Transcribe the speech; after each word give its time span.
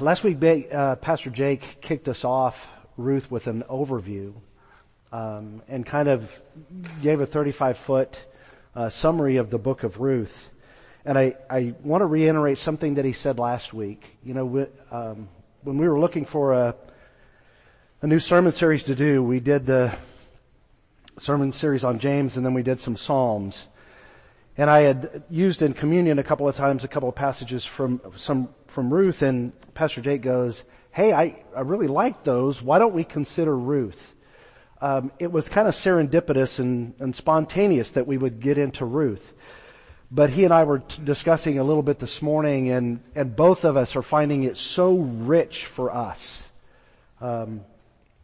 last 0.00 0.24
week, 0.24 0.38
uh, 0.72 0.96
Pastor 0.96 1.30
Jake 1.30 1.78
kicked 1.80 2.08
us 2.08 2.24
off, 2.24 2.68
Ruth, 2.96 3.30
with 3.30 3.46
an 3.46 3.64
overview 3.68 4.34
um, 5.12 5.62
and 5.68 5.84
kind 5.84 6.08
of 6.08 6.30
gave 7.02 7.20
a 7.20 7.26
35 7.26 7.78
foot 7.78 8.24
uh, 8.74 8.88
summary 8.88 9.36
of 9.36 9.50
the 9.50 9.58
book 9.58 9.82
of 9.82 10.00
Ruth. 10.00 10.48
And 11.04 11.18
I, 11.18 11.36
I 11.48 11.74
want 11.82 12.02
to 12.02 12.06
reiterate 12.06 12.58
something 12.58 12.94
that 12.94 13.04
he 13.04 13.12
said 13.12 13.38
last 13.38 13.72
week. 13.72 14.16
You 14.22 14.34
know, 14.34 14.44
we, 14.44 14.66
um, 14.90 15.28
when 15.62 15.78
we 15.78 15.88
were 15.88 15.98
looking 15.98 16.24
for 16.24 16.52
a, 16.52 16.74
a 18.02 18.06
new 18.06 18.20
sermon 18.20 18.52
series 18.52 18.84
to 18.84 18.94
do, 18.94 19.22
we 19.22 19.40
did 19.40 19.66
the 19.66 19.94
sermon 21.18 21.52
series 21.52 21.84
on 21.84 21.98
James 21.98 22.36
and 22.36 22.46
then 22.46 22.54
we 22.54 22.62
did 22.62 22.80
some 22.80 22.96
Psalms. 22.96 23.68
And 24.56 24.68
I 24.68 24.80
had 24.80 25.22
used 25.30 25.62
in 25.62 25.72
communion 25.72 26.18
a 26.18 26.24
couple 26.24 26.48
of 26.48 26.56
times 26.56 26.84
a 26.84 26.88
couple 26.88 27.08
of 27.08 27.14
passages 27.14 27.64
from 27.64 28.00
some 28.16 28.48
from 28.66 28.92
Ruth 28.92 29.22
and 29.22 29.52
Pastor 29.74 30.00
Jake 30.00 30.22
goes, 30.22 30.64
Hey, 30.92 31.12
I, 31.12 31.42
I 31.56 31.60
really 31.60 31.86
like 31.86 32.24
those. 32.24 32.60
Why 32.60 32.78
don't 32.78 32.94
we 32.94 33.04
consider 33.04 33.56
Ruth? 33.56 34.14
Um, 34.80 35.12
it 35.18 35.30
was 35.30 35.48
kind 35.48 35.68
of 35.68 35.74
serendipitous 35.74 36.58
and, 36.58 36.94
and 36.98 37.14
spontaneous 37.14 37.92
that 37.92 38.06
we 38.06 38.16
would 38.16 38.40
get 38.40 38.58
into 38.58 38.84
Ruth. 38.84 39.32
But 40.10 40.30
he 40.30 40.44
and 40.44 40.52
I 40.52 40.64
were 40.64 40.80
t- 40.80 41.02
discussing 41.04 41.58
a 41.58 41.64
little 41.64 41.82
bit 41.82 41.98
this 41.98 42.20
morning 42.20 42.70
and, 42.70 43.00
and 43.14 43.36
both 43.36 43.64
of 43.64 43.76
us 43.76 43.94
are 43.94 44.02
finding 44.02 44.42
it 44.44 44.56
so 44.56 44.96
rich 44.96 45.66
for 45.66 45.94
us. 45.94 46.42
Um, 47.20 47.60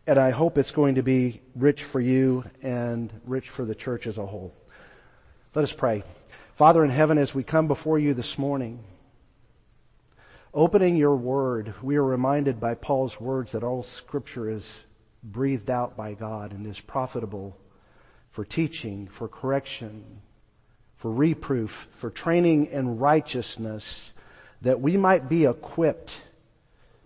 and 0.06 0.18
I 0.18 0.30
hope 0.30 0.58
it's 0.58 0.70
going 0.70 0.96
to 0.96 1.02
be 1.02 1.40
rich 1.54 1.84
for 1.84 2.00
you 2.00 2.44
and 2.62 3.12
rich 3.26 3.50
for 3.50 3.64
the 3.64 3.74
church 3.74 4.06
as 4.06 4.18
a 4.18 4.26
whole. 4.26 4.52
Let 5.54 5.62
us 5.62 5.72
pray. 5.72 6.02
Father 6.56 6.82
in 6.82 6.90
heaven, 6.90 7.18
as 7.18 7.34
we 7.34 7.42
come 7.42 7.68
before 7.68 7.98
you 7.98 8.14
this 8.14 8.38
morning, 8.38 8.82
opening 10.54 10.96
your 10.96 11.14
word, 11.14 11.74
we 11.82 11.96
are 11.96 12.02
reminded 12.02 12.58
by 12.58 12.72
Paul's 12.72 13.20
words 13.20 13.52
that 13.52 13.62
all 13.62 13.82
scripture 13.82 14.48
is 14.48 14.80
breathed 15.22 15.68
out 15.68 15.98
by 15.98 16.14
God 16.14 16.52
and 16.52 16.66
is 16.66 16.80
profitable 16.80 17.58
for 18.30 18.42
teaching, 18.42 19.06
for 19.06 19.28
correction, 19.28 20.22
for 20.96 21.12
reproof, 21.12 21.88
for 21.90 22.08
training 22.08 22.68
in 22.68 22.96
righteousness, 22.96 24.12
that 24.62 24.80
we 24.80 24.96
might 24.96 25.28
be 25.28 25.44
equipped 25.44 26.22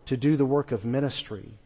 to 0.06 0.16
do 0.16 0.36
the 0.36 0.46
work 0.46 0.70
of 0.70 0.84
ministry. 0.84 1.58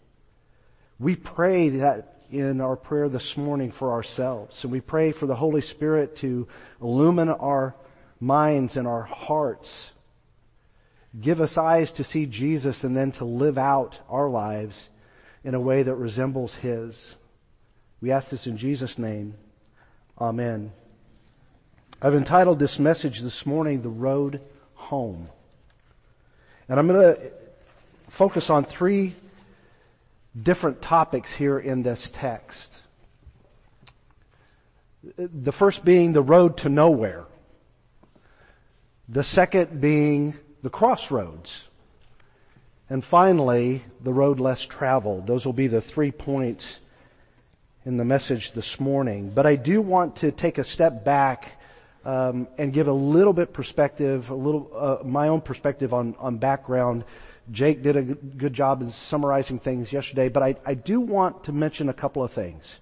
We 0.98 1.16
pray 1.16 1.68
that 1.68 2.13
in 2.30 2.60
our 2.60 2.76
prayer 2.76 3.08
this 3.08 3.36
morning 3.36 3.70
for 3.70 3.92
ourselves. 3.92 4.64
And 4.64 4.72
we 4.72 4.80
pray 4.80 5.12
for 5.12 5.26
the 5.26 5.36
Holy 5.36 5.60
Spirit 5.60 6.16
to 6.16 6.48
illumine 6.80 7.28
our 7.28 7.74
minds 8.20 8.76
and 8.76 8.88
our 8.88 9.02
hearts. 9.02 9.90
Give 11.20 11.40
us 11.40 11.58
eyes 11.58 11.92
to 11.92 12.04
see 12.04 12.26
Jesus 12.26 12.84
and 12.84 12.96
then 12.96 13.12
to 13.12 13.24
live 13.24 13.58
out 13.58 14.00
our 14.08 14.28
lives 14.28 14.88
in 15.44 15.54
a 15.54 15.60
way 15.60 15.82
that 15.82 15.94
resembles 15.94 16.56
His. 16.56 17.16
We 18.00 18.10
ask 18.10 18.30
this 18.30 18.46
in 18.46 18.56
Jesus' 18.56 18.98
name. 18.98 19.34
Amen. 20.20 20.72
I've 22.02 22.14
entitled 22.14 22.58
this 22.58 22.78
message 22.78 23.20
this 23.20 23.46
morning, 23.46 23.82
The 23.82 23.88
Road 23.88 24.40
Home. 24.74 25.28
And 26.68 26.78
I'm 26.78 26.88
going 26.88 27.14
to 27.14 27.30
focus 28.08 28.50
on 28.50 28.64
three 28.64 29.14
different 30.40 30.82
topics 30.82 31.32
here 31.32 31.58
in 31.58 31.82
this 31.82 32.10
text. 32.10 32.78
The 35.16 35.52
first 35.52 35.84
being 35.84 36.12
the 36.12 36.22
road 36.22 36.56
to 36.58 36.68
nowhere. 36.68 37.24
The 39.08 39.22
second 39.22 39.80
being 39.80 40.34
the 40.62 40.70
crossroads. 40.70 41.68
And 42.88 43.04
finally, 43.04 43.82
the 44.00 44.12
road 44.12 44.40
less 44.40 44.62
traveled. 44.62 45.26
Those 45.26 45.46
will 45.46 45.52
be 45.52 45.66
the 45.66 45.80
three 45.80 46.10
points 46.10 46.80
in 47.84 47.96
the 47.96 48.04
message 48.04 48.52
this 48.52 48.80
morning. 48.80 49.30
But 49.34 49.46
I 49.46 49.56
do 49.56 49.80
want 49.82 50.16
to 50.16 50.32
take 50.32 50.58
a 50.58 50.64
step 50.64 51.04
back 51.04 51.60
um, 52.04 52.48
and 52.58 52.72
give 52.72 52.88
a 52.88 52.92
little 52.92 53.32
bit 53.32 53.52
perspective, 53.52 54.30
a 54.30 54.34
little 54.34 54.70
uh, 54.74 54.98
my 55.04 55.28
own 55.28 55.40
perspective 55.40 55.92
on 55.94 56.14
on 56.18 56.38
background 56.38 57.04
Jake 57.50 57.82
did 57.82 57.96
a 57.96 58.02
good 58.02 58.54
job 58.54 58.80
in 58.80 58.90
summarizing 58.90 59.58
things 59.58 59.92
yesterday, 59.92 60.28
but 60.28 60.42
I, 60.42 60.56
I 60.64 60.74
do 60.74 61.00
want 61.00 61.44
to 61.44 61.52
mention 61.52 61.88
a 61.88 61.94
couple 61.94 62.24
of 62.24 62.32
things. 62.32 62.78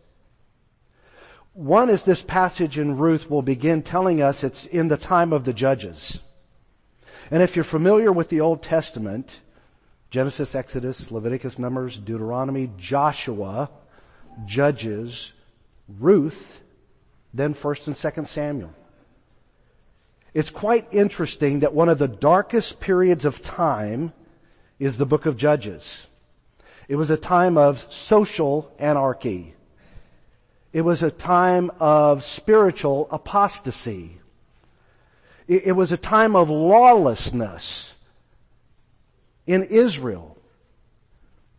One 1.53 1.91
is 1.91 2.05
this 2.05 2.23
passage 2.23 2.79
in 2.79 2.97
Ruth 2.97 3.29
will 3.29 3.43
begin 3.43 3.83
telling 3.83 4.23
us 4.23 4.45
it's 4.45 4.65
in 4.67 4.89
the 4.89 4.97
time 4.97 5.33
of 5.33 5.45
the 5.45 5.53
judges. 5.53 6.21
And 7.31 7.43
if 7.43 7.57
you're 7.57 7.65
familiar 7.65 8.13
with 8.13 8.29
the 8.29 8.41
Old 8.41 8.63
Testament, 8.63 9.41
Genesis, 10.11 10.55
Exodus, 10.55 11.11
Leviticus, 11.11 11.59
Numbers, 11.59 11.99
Deuteronomy, 11.99 12.71
Joshua, 12.77 13.71
Judges, 14.47 15.33
Ruth, 15.89 16.61
then 17.35 17.55
1st 17.55 17.87
and 17.89 17.97
2nd 17.97 18.27
Samuel. 18.27 18.75
It's 20.35 20.51
quite 20.51 20.87
interesting 20.93 21.61
that 21.61 21.75
one 21.75 21.89
of 21.89 21.99
the 21.99 22.09
darkest 22.09 22.81
periods 22.81 23.25
of 23.25 23.43
time 23.43 24.13
is 24.79 24.97
the 24.97 25.07
book 25.07 25.27
of 25.27 25.37
Judges. 25.37 26.07
It 26.89 26.97
was 26.97 27.11
a 27.11 27.17
time 27.17 27.59
of 27.59 27.87
social 27.93 28.73
anarchy. 28.79 29.55
It 30.73 30.83
was 30.83 31.03
a 31.03 31.11
time 31.11 31.71
of 31.79 32.25
spiritual 32.25 33.09
apostasy. 33.11 34.19
It, 35.47 35.67
it 35.67 35.73
was 35.73 35.93
a 35.93 35.99
time 35.99 36.35
of 36.35 36.49
lawlessness 36.49 37.93
in 39.47 39.65
Israel. 39.65 40.39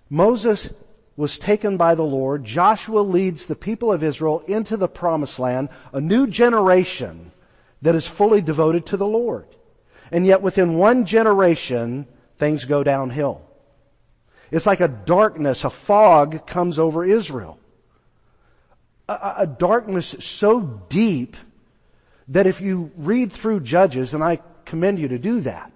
Moses 0.09 0.73
was 1.15 1.37
taken 1.37 1.77
by 1.77 1.93
the 1.93 2.03
Lord. 2.03 2.43
Joshua 2.43 3.01
leads 3.01 3.45
the 3.45 3.55
people 3.55 3.91
of 3.91 4.03
Israel 4.03 4.43
into 4.47 4.77
the 4.77 4.87
promised 4.87 5.37
land, 5.37 5.69
a 5.91 6.01
new 6.01 6.25
generation 6.25 7.31
that 7.83 7.95
is 7.95 8.07
fully 8.07 8.41
devoted 8.41 8.85
to 8.87 8.97
the 8.97 9.05
Lord. 9.05 9.45
And 10.11 10.25
yet 10.25 10.41
within 10.41 10.77
one 10.77 11.05
generation, 11.05 12.07
things 12.37 12.65
go 12.65 12.81
downhill. 12.81 13.41
It's 14.51 14.65
like 14.65 14.79
a 14.79 14.87
darkness, 14.87 15.65
a 15.65 15.69
fog 15.69 16.47
comes 16.47 16.79
over 16.79 17.03
Israel. 17.03 17.59
A, 19.09 19.33
a, 19.39 19.47
darkness 19.47 20.15
so 20.19 20.61
deep 20.61 21.35
that 22.29 22.47
if 22.47 22.61
you 22.61 22.91
read 22.95 23.33
through 23.33 23.59
Judges, 23.59 24.13
and 24.13 24.23
I 24.23 24.39
commend 24.63 24.99
you 24.99 25.09
to 25.09 25.19
do 25.19 25.41
that, 25.41 25.73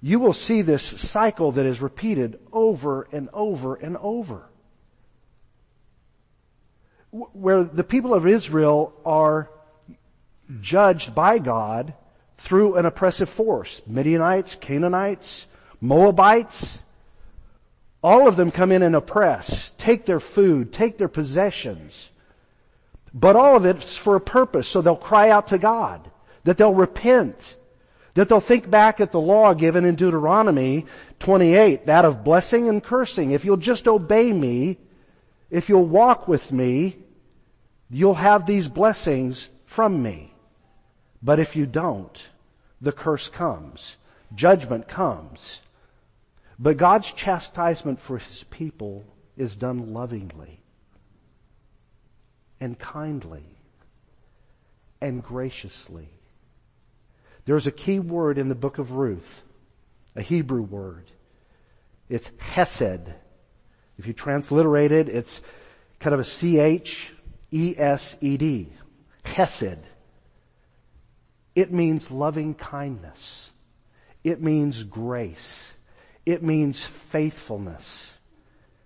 you 0.00 0.18
will 0.18 0.32
see 0.32 0.62
this 0.62 0.82
cycle 0.82 1.52
that 1.52 1.66
is 1.66 1.82
repeated 1.82 2.38
over 2.50 3.08
and 3.12 3.28
over 3.34 3.74
and 3.74 3.98
over. 3.98 4.48
Where 7.10 7.64
the 7.64 7.84
people 7.84 8.14
of 8.14 8.26
Israel 8.26 8.94
are 9.04 9.50
judged 10.60 11.14
by 11.14 11.38
God 11.38 11.94
through 12.38 12.76
an 12.76 12.86
oppressive 12.86 13.28
force. 13.28 13.80
Midianites, 13.86 14.54
Canaanites, 14.56 15.46
Moabites, 15.80 16.78
all 18.02 18.28
of 18.28 18.36
them 18.36 18.50
come 18.50 18.70
in 18.70 18.82
and 18.82 18.94
oppress, 18.94 19.72
take 19.78 20.06
their 20.06 20.20
food, 20.20 20.72
take 20.72 20.98
their 20.98 21.08
possessions. 21.08 22.10
But 23.12 23.34
all 23.34 23.56
of 23.56 23.64
it's 23.64 23.96
for 23.96 24.14
a 24.14 24.20
purpose, 24.20 24.68
so 24.68 24.80
they'll 24.80 24.96
cry 24.96 25.30
out 25.30 25.48
to 25.48 25.58
God, 25.58 26.10
that 26.44 26.58
they'll 26.58 26.74
repent, 26.74 27.56
that 28.14 28.28
they'll 28.28 28.40
think 28.40 28.70
back 28.70 29.00
at 29.00 29.10
the 29.10 29.20
law 29.20 29.54
given 29.54 29.84
in 29.84 29.96
Deuteronomy 29.96 30.86
28, 31.18 31.86
that 31.86 32.04
of 32.04 32.22
blessing 32.22 32.68
and 32.68 32.84
cursing. 32.84 33.32
If 33.32 33.44
you'll 33.44 33.56
just 33.56 33.88
obey 33.88 34.32
me, 34.32 34.78
if 35.50 35.68
you'll 35.68 35.84
walk 35.84 36.28
with 36.28 36.52
me, 36.52 36.98
you'll 37.90 38.14
have 38.14 38.46
these 38.46 38.68
blessings 38.68 39.48
from 39.64 40.02
me. 40.02 40.32
But 41.26 41.40
if 41.40 41.56
you 41.56 41.66
don't, 41.66 42.24
the 42.80 42.92
curse 42.92 43.28
comes. 43.28 43.96
Judgment 44.32 44.86
comes. 44.86 45.60
But 46.56 46.76
God's 46.76 47.10
chastisement 47.10 48.00
for 48.00 48.18
His 48.18 48.44
people 48.44 49.04
is 49.36 49.56
done 49.56 49.92
lovingly 49.92 50.60
and 52.60 52.78
kindly 52.78 53.42
and 55.00 55.20
graciously. 55.20 56.10
There's 57.44 57.66
a 57.66 57.72
key 57.72 57.98
word 57.98 58.38
in 58.38 58.48
the 58.48 58.54
book 58.54 58.78
of 58.78 58.92
Ruth, 58.92 59.42
a 60.14 60.22
Hebrew 60.22 60.62
word. 60.62 61.10
It's 62.08 62.30
hesed. 62.38 63.12
If 63.98 64.06
you 64.06 64.12
transliterate 64.12 64.92
it, 64.92 65.08
it's 65.08 65.40
kind 65.98 66.14
of 66.14 66.20
a 66.20 66.24
C-H-E-S-E-D. 66.24 67.08
Hesed. 69.24 69.78
It 71.56 71.72
means 71.72 72.12
loving 72.12 72.54
kindness. 72.54 73.50
It 74.22 74.40
means 74.40 74.84
grace. 74.84 75.72
It 76.24 76.42
means 76.42 76.84
faithfulness. 76.84 78.14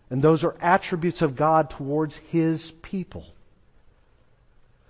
And 0.09 0.23
those 0.23 0.45
are 0.45 0.57
attributes 0.61 1.21
of 1.21 1.37
God 1.37 1.69
towards 1.69 2.17
His 2.17 2.71
people. 2.83 3.27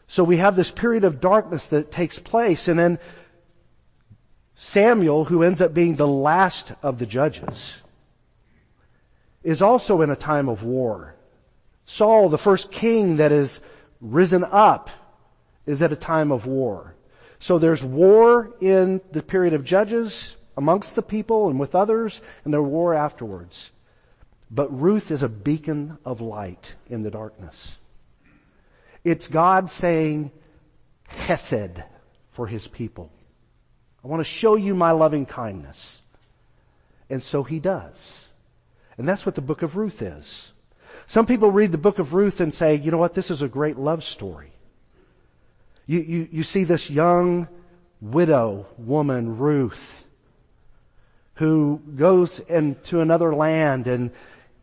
So 0.06 0.22
we 0.22 0.36
have 0.36 0.56
this 0.56 0.70
period 0.70 1.04
of 1.04 1.20
darkness 1.20 1.68
that 1.68 1.90
takes 1.90 2.18
place 2.18 2.68
and 2.68 2.78
then 2.78 2.98
Samuel, 4.62 5.24
who 5.24 5.42
ends 5.42 5.62
up 5.62 5.72
being 5.72 5.96
the 5.96 6.06
last 6.06 6.74
of 6.82 6.98
the 6.98 7.06
judges, 7.06 7.80
is 9.42 9.62
also 9.62 10.02
in 10.02 10.10
a 10.10 10.16
time 10.16 10.50
of 10.50 10.62
war. 10.62 11.14
Saul, 11.86 12.28
the 12.28 12.36
first 12.36 12.70
king 12.70 13.16
that 13.16 13.32
is 13.32 13.62
risen 14.02 14.44
up, 14.44 14.90
is 15.64 15.80
at 15.80 15.92
a 15.92 15.96
time 15.96 16.30
of 16.30 16.44
war. 16.44 16.94
So 17.40 17.58
there's 17.58 17.82
war 17.82 18.54
in 18.60 19.00
the 19.12 19.22
period 19.22 19.54
of 19.54 19.64
Judges 19.64 20.36
amongst 20.56 20.94
the 20.94 21.02
people 21.02 21.48
and 21.48 21.58
with 21.58 21.74
others, 21.74 22.20
and 22.44 22.52
there's 22.52 22.62
war 22.62 22.94
afterwards. 22.94 23.70
But 24.50 24.78
Ruth 24.78 25.10
is 25.10 25.22
a 25.22 25.28
beacon 25.28 25.98
of 26.04 26.20
light 26.20 26.76
in 26.88 27.00
the 27.00 27.10
darkness. 27.10 27.78
It's 29.04 29.26
God 29.26 29.70
saying, 29.70 30.32
Hesed 31.08 31.82
for 32.32 32.46
his 32.46 32.66
people. 32.68 33.10
I 34.04 34.08
want 34.08 34.20
to 34.20 34.24
show 34.24 34.54
you 34.54 34.74
my 34.74 34.90
loving 34.90 35.24
kindness. 35.24 36.02
And 37.08 37.22
so 37.22 37.42
he 37.42 37.58
does. 37.58 38.26
And 38.98 39.08
that's 39.08 39.24
what 39.24 39.34
the 39.34 39.40
book 39.40 39.62
of 39.62 39.76
Ruth 39.76 40.02
is. 40.02 40.52
Some 41.06 41.26
people 41.26 41.50
read 41.50 41.72
the 41.72 41.78
book 41.78 41.98
of 41.98 42.12
Ruth 42.12 42.40
and 42.40 42.54
say, 42.54 42.74
you 42.76 42.90
know 42.90 42.98
what, 42.98 43.14
this 43.14 43.30
is 43.30 43.42
a 43.42 43.48
great 43.48 43.78
love 43.78 44.04
story. 44.04 44.52
You, 45.90 45.98
you, 45.98 46.28
you 46.30 46.42
see 46.44 46.62
this 46.62 46.88
young 46.88 47.48
widow 48.00 48.68
woman, 48.78 49.38
Ruth, 49.38 50.04
who 51.34 51.82
goes 51.96 52.38
into 52.38 53.00
another 53.00 53.34
land 53.34 53.88
and 53.88 54.12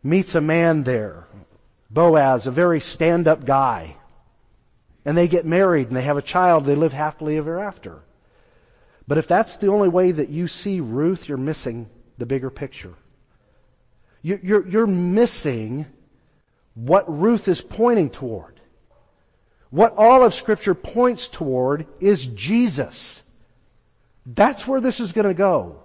meets 0.02 0.34
a 0.34 0.40
man 0.40 0.84
there, 0.84 1.26
Boaz, 1.90 2.46
a 2.46 2.50
very 2.50 2.80
stand-up 2.80 3.44
guy. 3.44 3.96
And 5.04 5.18
they 5.18 5.28
get 5.28 5.44
married 5.44 5.88
and 5.88 5.96
they 5.98 6.02
have 6.02 6.16
a 6.16 6.22
child, 6.22 6.64
they 6.64 6.74
live 6.74 6.94
happily 6.94 7.36
ever 7.36 7.58
after. 7.58 8.00
But 9.06 9.18
if 9.18 9.28
that's 9.28 9.56
the 9.56 9.68
only 9.68 9.90
way 9.90 10.12
that 10.12 10.30
you 10.30 10.48
see 10.48 10.80
Ruth, 10.80 11.28
you're 11.28 11.36
missing 11.36 11.90
the 12.16 12.24
bigger 12.24 12.48
picture. 12.48 12.94
You're, 14.22 14.66
you're 14.66 14.86
missing 14.86 15.84
what 16.72 17.04
Ruth 17.06 17.48
is 17.48 17.60
pointing 17.60 18.08
toward. 18.08 18.57
What 19.70 19.94
all 19.96 20.24
of 20.24 20.34
scripture 20.34 20.74
points 20.74 21.28
toward 21.28 21.86
is 22.00 22.26
Jesus. 22.28 23.22
That's 24.24 24.66
where 24.66 24.80
this 24.80 25.00
is 25.00 25.12
going 25.12 25.26
to 25.26 25.34
go. 25.34 25.82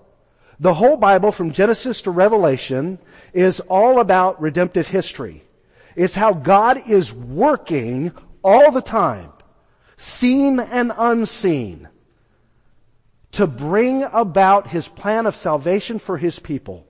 The 0.60 0.74
whole 0.74 0.98
Bible 0.98 1.32
from 1.32 1.52
Genesis 1.52 2.02
to 2.04 2.12
Revelation 2.12 3.00
is 3.34 3.60
all 3.62 4.00
about 4.00 4.42
redemptive 4.42 4.88
history. 4.88 5.44
It's 5.96 6.16
how 6.16 6.34
God 6.34 6.90
is 6.90 7.14
working 7.14 8.12
all 8.44 8.72
the 8.72 8.82
time, 8.82 9.32
seen 9.98 10.60
and 10.60 10.92
unseen, 10.98 11.88
to 13.34 13.48
bring 13.48 14.04
about 14.04 14.68
His 14.68 14.88
plan 14.88 15.26
of 15.26 15.36
salvation 15.36 16.00
for 16.00 16.18
His 16.18 16.40
people. 16.40 16.86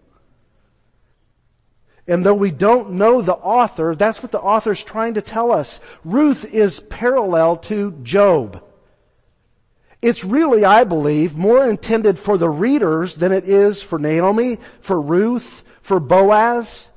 And 2.07 2.25
though 2.25 2.33
we 2.33 2.51
don't 2.51 2.91
know 2.91 3.21
the 3.21 3.33
author, 3.33 3.95
that's 3.95 4.21
what 4.21 4.31
the 4.31 4.41
author's 4.41 4.83
trying 4.83 5.13
to 5.13 5.21
tell 5.21 5.51
us. 5.51 5.79
Ruth 6.03 6.43
is 6.53 6.81
parallel 6.81 7.57
to 7.57 7.91
Job. 8.03 8.61
It's 10.01 10.25
really, 10.25 10.65
I 10.65 10.83
believe, 10.83 11.37
more 11.37 11.65
intended 11.65 12.19
for 12.19 12.37
the 12.37 12.49
readers 12.49 13.15
than 13.15 13.31
it 13.31 13.47
is 13.47 13.81
for 13.81 13.97
Naomi, 13.97 14.59
for 14.81 14.99
Ruth, 14.99 15.63
for 15.81 16.01
Boaz. 16.01 16.89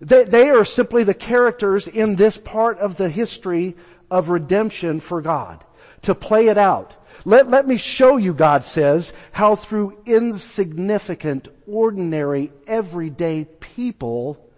They, 0.00 0.22
they 0.22 0.50
are 0.50 0.64
simply 0.64 1.02
the 1.02 1.14
characters 1.14 1.88
in 1.88 2.14
this 2.14 2.36
part 2.36 2.78
of 2.78 2.96
the 2.96 3.08
history 3.08 3.76
of 4.12 4.28
redemption 4.28 5.00
for 5.00 5.20
God. 5.20 5.64
To 6.02 6.14
play 6.14 6.46
it 6.46 6.58
out. 6.58 6.94
Let, 7.26 7.50
let 7.50 7.66
me 7.66 7.76
show 7.76 8.18
you, 8.18 8.32
God 8.32 8.64
says, 8.64 9.12
how 9.32 9.56
through 9.56 9.98
insignificant, 10.06 11.48
ordinary, 11.66 12.52
everyday 12.68 13.46
people, 13.58 14.48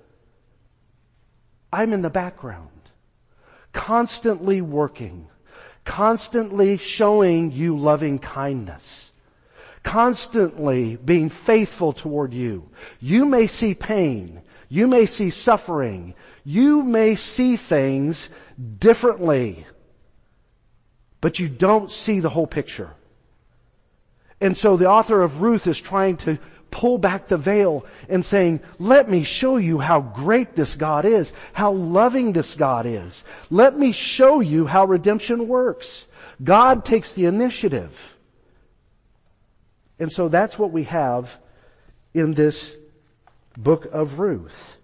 I'm 1.72 1.94
in 1.94 2.02
the 2.02 2.10
background, 2.10 2.68
constantly 3.72 4.60
working, 4.60 5.28
constantly 5.86 6.76
showing 6.76 7.52
you 7.52 7.78
loving 7.78 8.18
kindness, 8.18 9.12
constantly 9.82 10.96
being 10.96 11.30
faithful 11.30 11.94
toward 11.94 12.34
you. 12.34 12.68
You 13.00 13.24
may 13.24 13.46
see 13.46 13.72
pain. 13.72 14.42
You 14.68 14.88
may 14.88 15.06
see 15.06 15.30
suffering. 15.30 16.12
You 16.44 16.82
may 16.82 17.14
see 17.14 17.56
things 17.56 18.28
differently 18.78 19.64
but 21.20 21.38
you 21.38 21.48
don't 21.48 21.90
see 21.90 22.20
the 22.20 22.30
whole 22.30 22.46
picture. 22.46 22.90
And 24.40 24.56
so 24.56 24.76
the 24.76 24.88
author 24.88 25.22
of 25.22 25.40
Ruth 25.40 25.66
is 25.66 25.80
trying 25.80 26.16
to 26.18 26.38
pull 26.70 26.98
back 26.98 27.28
the 27.28 27.36
veil 27.36 27.84
and 28.08 28.24
saying, 28.24 28.60
let 28.78 29.10
me 29.10 29.24
show 29.24 29.56
you 29.56 29.78
how 29.78 30.00
great 30.00 30.54
this 30.54 30.76
God 30.76 31.04
is, 31.04 31.32
how 31.52 31.72
loving 31.72 32.32
this 32.32 32.54
God 32.54 32.86
is. 32.86 33.24
Let 33.50 33.76
me 33.76 33.92
show 33.92 34.40
you 34.40 34.66
how 34.66 34.84
redemption 34.84 35.48
works. 35.48 36.06
God 36.42 36.84
takes 36.84 37.12
the 37.12 37.24
initiative. 37.24 38.16
And 39.98 40.12
so 40.12 40.28
that's 40.28 40.58
what 40.58 40.70
we 40.70 40.84
have 40.84 41.36
in 42.14 42.34
this 42.34 42.76
book 43.56 43.86
of 43.86 44.18
Ruth. 44.18 44.76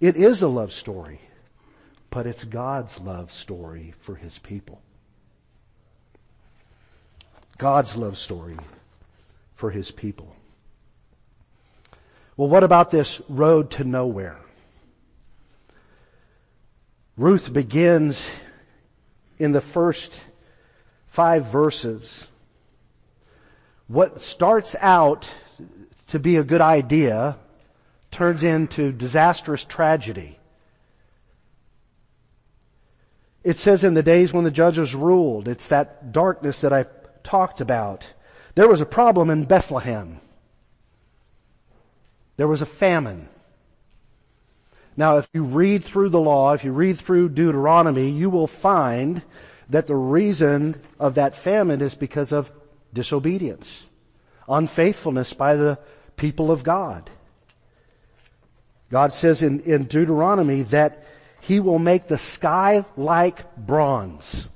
It 0.00 0.16
is 0.16 0.42
a 0.42 0.48
love 0.48 0.72
story, 0.72 1.20
but 2.10 2.26
it's 2.26 2.44
God's 2.44 3.00
love 3.00 3.32
story 3.32 3.94
for 4.00 4.16
His 4.16 4.38
people. 4.38 4.80
God's 7.58 7.96
love 7.96 8.18
story 8.18 8.56
for 9.54 9.70
his 9.70 9.90
people. 9.90 10.34
Well, 12.36 12.48
what 12.48 12.64
about 12.64 12.90
this 12.90 13.20
road 13.28 13.70
to 13.72 13.84
nowhere? 13.84 14.38
Ruth 17.16 17.52
begins 17.52 18.28
in 19.38 19.52
the 19.52 19.60
first 19.60 20.20
five 21.06 21.46
verses. 21.46 22.26
What 23.86 24.20
starts 24.20 24.74
out 24.80 25.32
to 26.08 26.18
be 26.18 26.36
a 26.36 26.44
good 26.44 26.60
idea 26.60 27.36
turns 28.10 28.42
into 28.42 28.92
disastrous 28.92 29.64
tragedy. 29.64 30.38
It 33.44 33.58
says 33.58 33.84
in 33.84 33.94
the 33.94 34.02
days 34.02 34.32
when 34.32 34.44
the 34.44 34.50
judges 34.50 34.94
ruled, 34.94 35.48
it's 35.48 35.68
that 35.68 36.12
darkness 36.12 36.62
that 36.62 36.72
I 36.72 36.86
talked 37.24 37.60
about. 37.60 38.12
There 38.54 38.68
was 38.68 38.80
a 38.80 38.86
problem 38.86 39.30
in 39.30 39.46
Bethlehem. 39.46 40.20
There 42.36 42.46
was 42.46 42.62
a 42.62 42.66
famine. 42.66 43.28
Now, 44.96 45.18
if 45.18 45.28
you 45.32 45.42
read 45.42 45.82
through 45.84 46.10
the 46.10 46.20
law, 46.20 46.52
if 46.52 46.62
you 46.62 46.72
read 46.72 46.98
through 46.98 47.30
Deuteronomy, 47.30 48.10
you 48.10 48.30
will 48.30 48.46
find 48.46 49.22
that 49.68 49.88
the 49.88 49.96
reason 49.96 50.80
of 51.00 51.16
that 51.16 51.36
famine 51.36 51.80
is 51.80 51.94
because 51.94 52.30
of 52.30 52.52
disobedience, 52.92 53.82
unfaithfulness 54.48 55.32
by 55.32 55.56
the 55.56 55.78
people 56.16 56.52
of 56.52 56.62
God. 56.62 57.10
God 58.90 59.12
says 59.12 59.42
in, 59.42 59.60
in 59.60 59.84
Deuteronomy 59.84 60.62
that 60.62 61.04
He 61.40 61.58
will 61.58 61.80
make 61.80 62.06
the 62.06 62.18
sky 62.18 62.84
like 62.96 63.56
bronze 63.56 64.46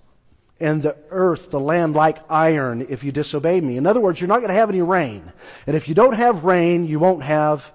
and 0.61 0.83
the 0.83 0.97
earth, 1.11 1.51
the 1.51 1.61
land 1.61 1.95
like 1.95 2.19
iron 2.29 2.87
if 2.89 3.05
you 3.05 3.13
disobey 3.13 3.61
me. 3.61 3.77
In 3.77 3.87
other 3.87 4.01
words, 4.01 4.21
you're 4.21 4.29
not 4.29 4.39
going 4.39 4.49
to 4.49 4.55
have 4.55 4.71
any 4.71 4.83
rain. 4.83 5.33
And 5.67 5.77
if 5.77 5.89
you 5.89 5.95
don't 5.95 6.15
have 6.15 6.45
rain, 6.45 6.87
you 6.87 6.99
won't 6.99 7.23
have 7.23 7.73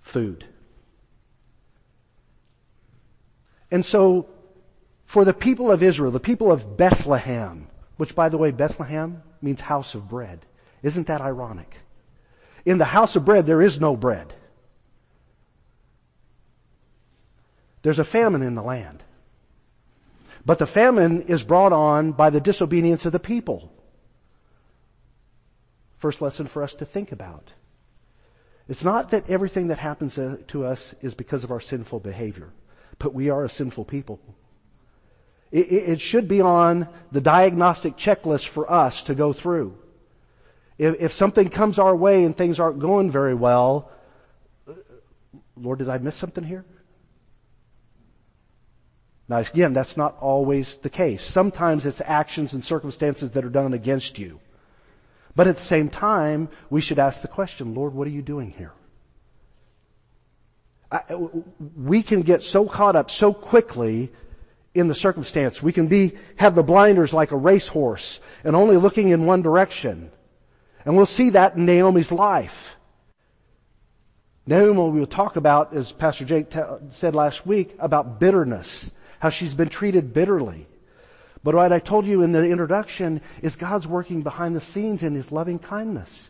food. 0.00 0.44
And 3.70 3.84
so, 3.84 4.28
for 5.06 5.24
the 5.24 5.32
people 5.32 5.70
of 5.70 5.82
Israel, 5.82 6.10
the 6.10 6.20
people 6.20 6.50
of 6.50 6.76
Bethlehem, 6.76 7.68
which 7.96 8.14
by 8.14 8.28
the 8.28 8.38
way, 8.38 8.50
Bethlehem 8.50 9.22
means 9.40 9.60
house 9.60 9.94
of 9.94 10.08
bread. 10.08 10.44
Isn't 10.82 11.06
that 11.06 11.20
ironic? 11.20 11.76
In 12.64 12.78
the 12.78 12.84
house 12.84 13.16
of 13.16 13.24
bread, 13.24 13.46
there 13.46 13.62
is 13.62 13.80
no 13.80 13.96
bread. 13.96 14.34
There's 17.82 17.98
a 17.98 18.04
famine 18.04 18.42
in 18.42 18.54
the 18.54 18.62
land. 18.62 19.02
But 20.44 20.58
the 20.58 20.66
famine 20.66 21.22
is 21.22 21.42
brought 21.42 21.72
on 21.72 22.12
by 22.12 22.30
the 22.30 22.40
disobedience 22.40 23.06
of 23.06 23.12
the 23.12 23.20
people. 23.20 23.72
First 25.98 26.20
lesson 26.20 26.46
for 26.46 26.62
us 26.62 26.74
to 26.74 26.84
think 26.84 27.12
about. 27.12 27.52
It's 28.68 28.84
not 28.84 29.10
that 29.10 29.28
everything 29.28 29.68
that 29.68 29.78
happens 29.78 30.18
uh, 30.18 30.38
to 30.48 30.64
us 30.64 30.94
is 31.00 31.14
because 31.14 31.44
of 31.44 31.50
our 31.50 31.60
sinful 31.60 32.00
behavior, 32.00 32.50
but 32.98 33.14
we 33.14 33.30
are 33.30 33.44
a 33.44 33.48
sinful 33.48 33.84
people. 33.84 34.20
It, 35.50 35.70
it 35.70 36.00
should 36.00 36.26
be 36.26 36.40
on 36.40 36.88
the 37.12 37.20
diagnostic 37.20 37.96
checklist 37.96 38.48
for 38.48 38.70
us 38.70 39.02
to 39.04 39.14
go 39.14 39.32
through. 39.32 39.78
If, 40.78 41.00
if 41.00 41.12
something 41.12 41.50
comes 41.50 41.78
our 41.78 41.94
way 41.94 42.24
and 42.24 42.36
things 42.36 42.58
aren't 42.58 42.78
going 42.78 43.10
very 43.10 43.34
well, 43.34 43.90
uh, 44.66 44.72
Lord, 45.56 45.78
did 45.80 45.88
I 45.88 45.98
miss 45.98 46.16
something 46.16 46.42
here? 46.42 46.64
Now 49.32 49.38
again, 49.38 49.72
that's 49.72 49.96
not 49.96 50.18
always 50.20 50.76
the 50.76 50.90
case. 50.90 51.22
Sometimes 51.22 51.86
it's 51.86 52.02
actions 52.04 52.52
and 52.52 52.62
circumstances 52.62 53.30
that 53.30 53.46
are 53.46 53.48
done 53.48 53.72
against 53.72 54.18
you. 54.18 54.40
But 55.34 55.46
at 55.46 55.56
the 55.56 55.62
same 55.62 55.88
time, 55.88 56.50
we 56.68 56.82
should 56.82 56.98
ask 56.98 57.22
the 57.22 57.28
question, 57.28 57.74
Lord, 57.74 57.94
what 57.94 58.06
are 58.06 58.10
you 58.10 58.20
doing 58.20 58.50
here? 58.50 58.74
I, 60.90 61.00
we 61.74 62.02
can 62.02 62.20
get 62.20 62.42
so 62.42 62.66
caught 62.66 62.94
up 62.94 63.10
so 63.10 63.32
quickly 63.32 64.12
in 64.74 64.88
the 64.88 64.94
circumstance. 64.94 65.62
We 65.62 65.72
can 65.72 65.88
be, 65.88 66.12
have 66.36 66.54
the 66.54 66.62
blinders 66.62 67.14
like 67.14 67.30
a 67.32 67.36
racehorse 67.38 68.20
and 68.44 68.54
only 68.54 68.76
looking 68.76 69.08
in 69.08 69.24
one 69.24 69.40
direction. 69.40 70.10
And 70.84 70.94
we'll 70.94 71.06
see 71.06 71.30
that 71.30 71.56
in 71.56 71.64
Naomi's 71.64 72.12
life. 72.12 72.74
Naomi 74.44 75.00
will 75.00 75.06
talk 75.06 75.36
about, 75.36 75.72
as 75.72 75.90
Pastor 75.90 76.26
Jake 76.26 76.50
t- 76.50 76.60
said 76.90 77.14
last 77.14 77.46
week, 77.46 77.74
about 77.78 78.20
bitterness, 78.20 78.90
how 79.22 79.30
she's 79.30 79.54
been 79.54 79.68
treated 79.68 80.12
bitterly. 80.12 80.66
But 81.44 81.54
what 81.54 81.72
I 81.72 81.78
told 81.78 82.06
you 82.06 82.22
in 82.22 82.32
the 82.32 82.44
introduction 82.44 83.20
is 83.40 83.54
God's 83.54 83.86
working 83.86 84.22
behind 84.22 84.56
the 84.56 84.60
scenes 84.60 85.04
in 85.04 85.14
His 85.14 85.30
loving 85.30 85.60
kindness. 85.60 86.28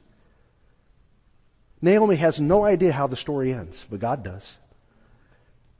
Naomi 1.80 2.16
has 2.16 2.38
no 2.38 2.66
idea 2.66 2.92
how 2.92 3.06
the 3.06 3.16
story 3.16 3.54
ends, 3.54 3.86
but 3.88 3.98
God 3.98 4.22
does. 4.22 4.58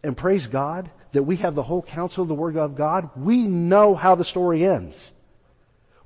And 0.02 0.16
praise 0.16 0.46
God 0.46 0.90
that 1.12 1.24
we 1.24 1.36
have 1.36 1.54
the 1.54 1.62
whole 1.62 1.82
counsel 1.82 2.22
of 2.22 2.28
the 2.28 2.34
Word 2.34 2.56
of 2.56 2.76
God. 2.76 3.10
We 3.14 3.42
know 3.42 3.94
how 3.94 4.14
the 4.14 4.24
story 4.24 4.64
ends. 4.64 5.10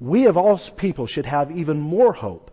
We 0.01 0.27
of 0.27 0.37
all 0.37 0.59
people 0.59 1.07
should 1.07 1.27
have 1.27 1.57
even 1.57 1.79
more 1.81 2.15
hope 2.15 2.51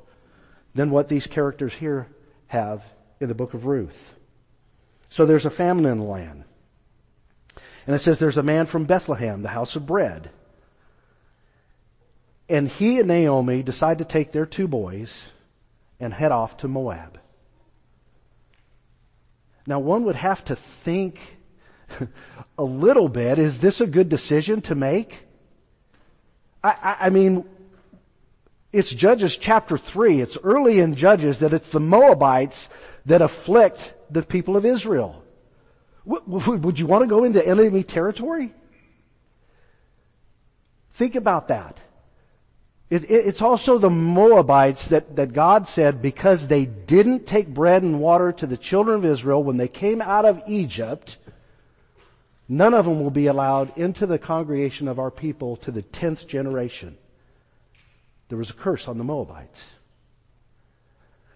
than 0.75 0.91
what 0.91 1.09
these 1.09 1.25
characters 1.25 1.73
here 1.73 2.07
have 2.45 2.83
in 3.19 3.29
the 3.29 3.35
book 3.35 3.55
of 3.55 3.65
Ruth. 3.65 4.13
So 5.09 5.25
there's 5.25 5.47
a 5.47 5.49
famine 5.49 5.87
in 5.87 5.97
the 5.97 6.05
land. 6.05 6.43
And 7.85 7.95
it 7.95 7.99
says 7.99 8.19
there's 8.19 8.37
a 8.37 8.43
man 8.43 8.65
from 8.65 8.85
Bethlehem, 8.85 9.41
the 9.41 9.49
house 9.49 9.75
of 9.75 9.85
bread. 9.85 10.29
And 12.47 12.67
he 12.67 12.99
and 12.99 13.07
Naomi 13.07 13.63
decide 13.63 13.97
to 13.97 14.05
take 14.05 14.31
their 14.31 14.45
two 14.45 14.67
boys 14.67 15.25
and 15.99 16.13
head 16.13 16.31
off 16.31 16.57
to 16.57 16.67
Moab. 16.67 17.19
Now 19.65 19.79
one 19.79 20.05
would 20.05 20.15
have 20.15 20.43
to 20.45 20.55
think 20.55 21.37
a 22.57 22.63
little 22.63 23.09
bit, 23.09 23.39
is 23.39 23.59
this 23.59 23.81
a 23.81 23.87
good 23.87 24.09
decision 24.09 24.61
to 24.63 24.75
make? 24.75 25.25
I, 26.63 26.69
I, 26.69 26.97
I 27.07 27.09
mean, 27.09 27.45
it's 28.71 28.89
Judges 28.89 29.37
chapter 29.37 29.77
3. 29.77 30.21
It's 30.21 30.37
early 30.43 30.79
in 30.79 30.95
Judges 30.95 31.39
that 31.39 31.53
it's 31.53 31.69
the 31.69 31.79
Moabites 31.79 32.69
that 33.05 33.21
afflict 33.21 33.93
the 34.09 34.23
people 34.23 34.57
of 34.57 34.65
Israel. 34.65 35.22
Would 36.05 36.79
you 36.79 36.85
want 36.85 37.03
to 37.03 37.07
go 37.07 37.23
into 37.23 37.45
enemy 37.45 37.83
territory? 37.83 38.53
Think 40.93 41.15
about 41.15 41.47
that. 41.47 41.79
It, 42.89 43.05
it, 43.05 43.25
it's 43.25 43.41
also 43.41 43.77
the 43.77 43.89
Moabites 43.89 44.87
that, 44.87 45.15
that 45.15 45.33
God 45.33 45.67
said 45.67 46.01
because 46.01 46.47
they 46.47 46.65
didn't 46.65 47.25
take 47.25 47.47
bread 47.47 47.81
and 47.81 47.99
water 47.99 48.31
to 48.33 48.45
the 48.45 48.57
children 48.57 48.97
of 48.97 49.05
Israel 49.05 49.43
when 49.43 49.57
they 49.57 49.67
came 49.67 50.01
out 50.01 50.25
of 50.25 50.43
Egypt, 50.47 51.17
none 52.47 52.73
of 52.73 52.85
them 52.85 53.01
will 53.01 53.09
be 53.09 53.27
allowed 53.27 53.75
into 53.77 54.05
the 54.05 54.19
congregation 54.19 54.87
of 54.87 54.99
our 54.99 55.09
people 55.09 55.55
to 55.57 55.71
the 55.71 55.81
tenth 55.81 56.27
generation. 56.27 56.97
There 58.29 58.37
was 58.37 58.51
a 58.51 58.53
curse 58.53 58.87
on 58.87 58.97
the 58.97 59.03
Moabites. 59.03 59.67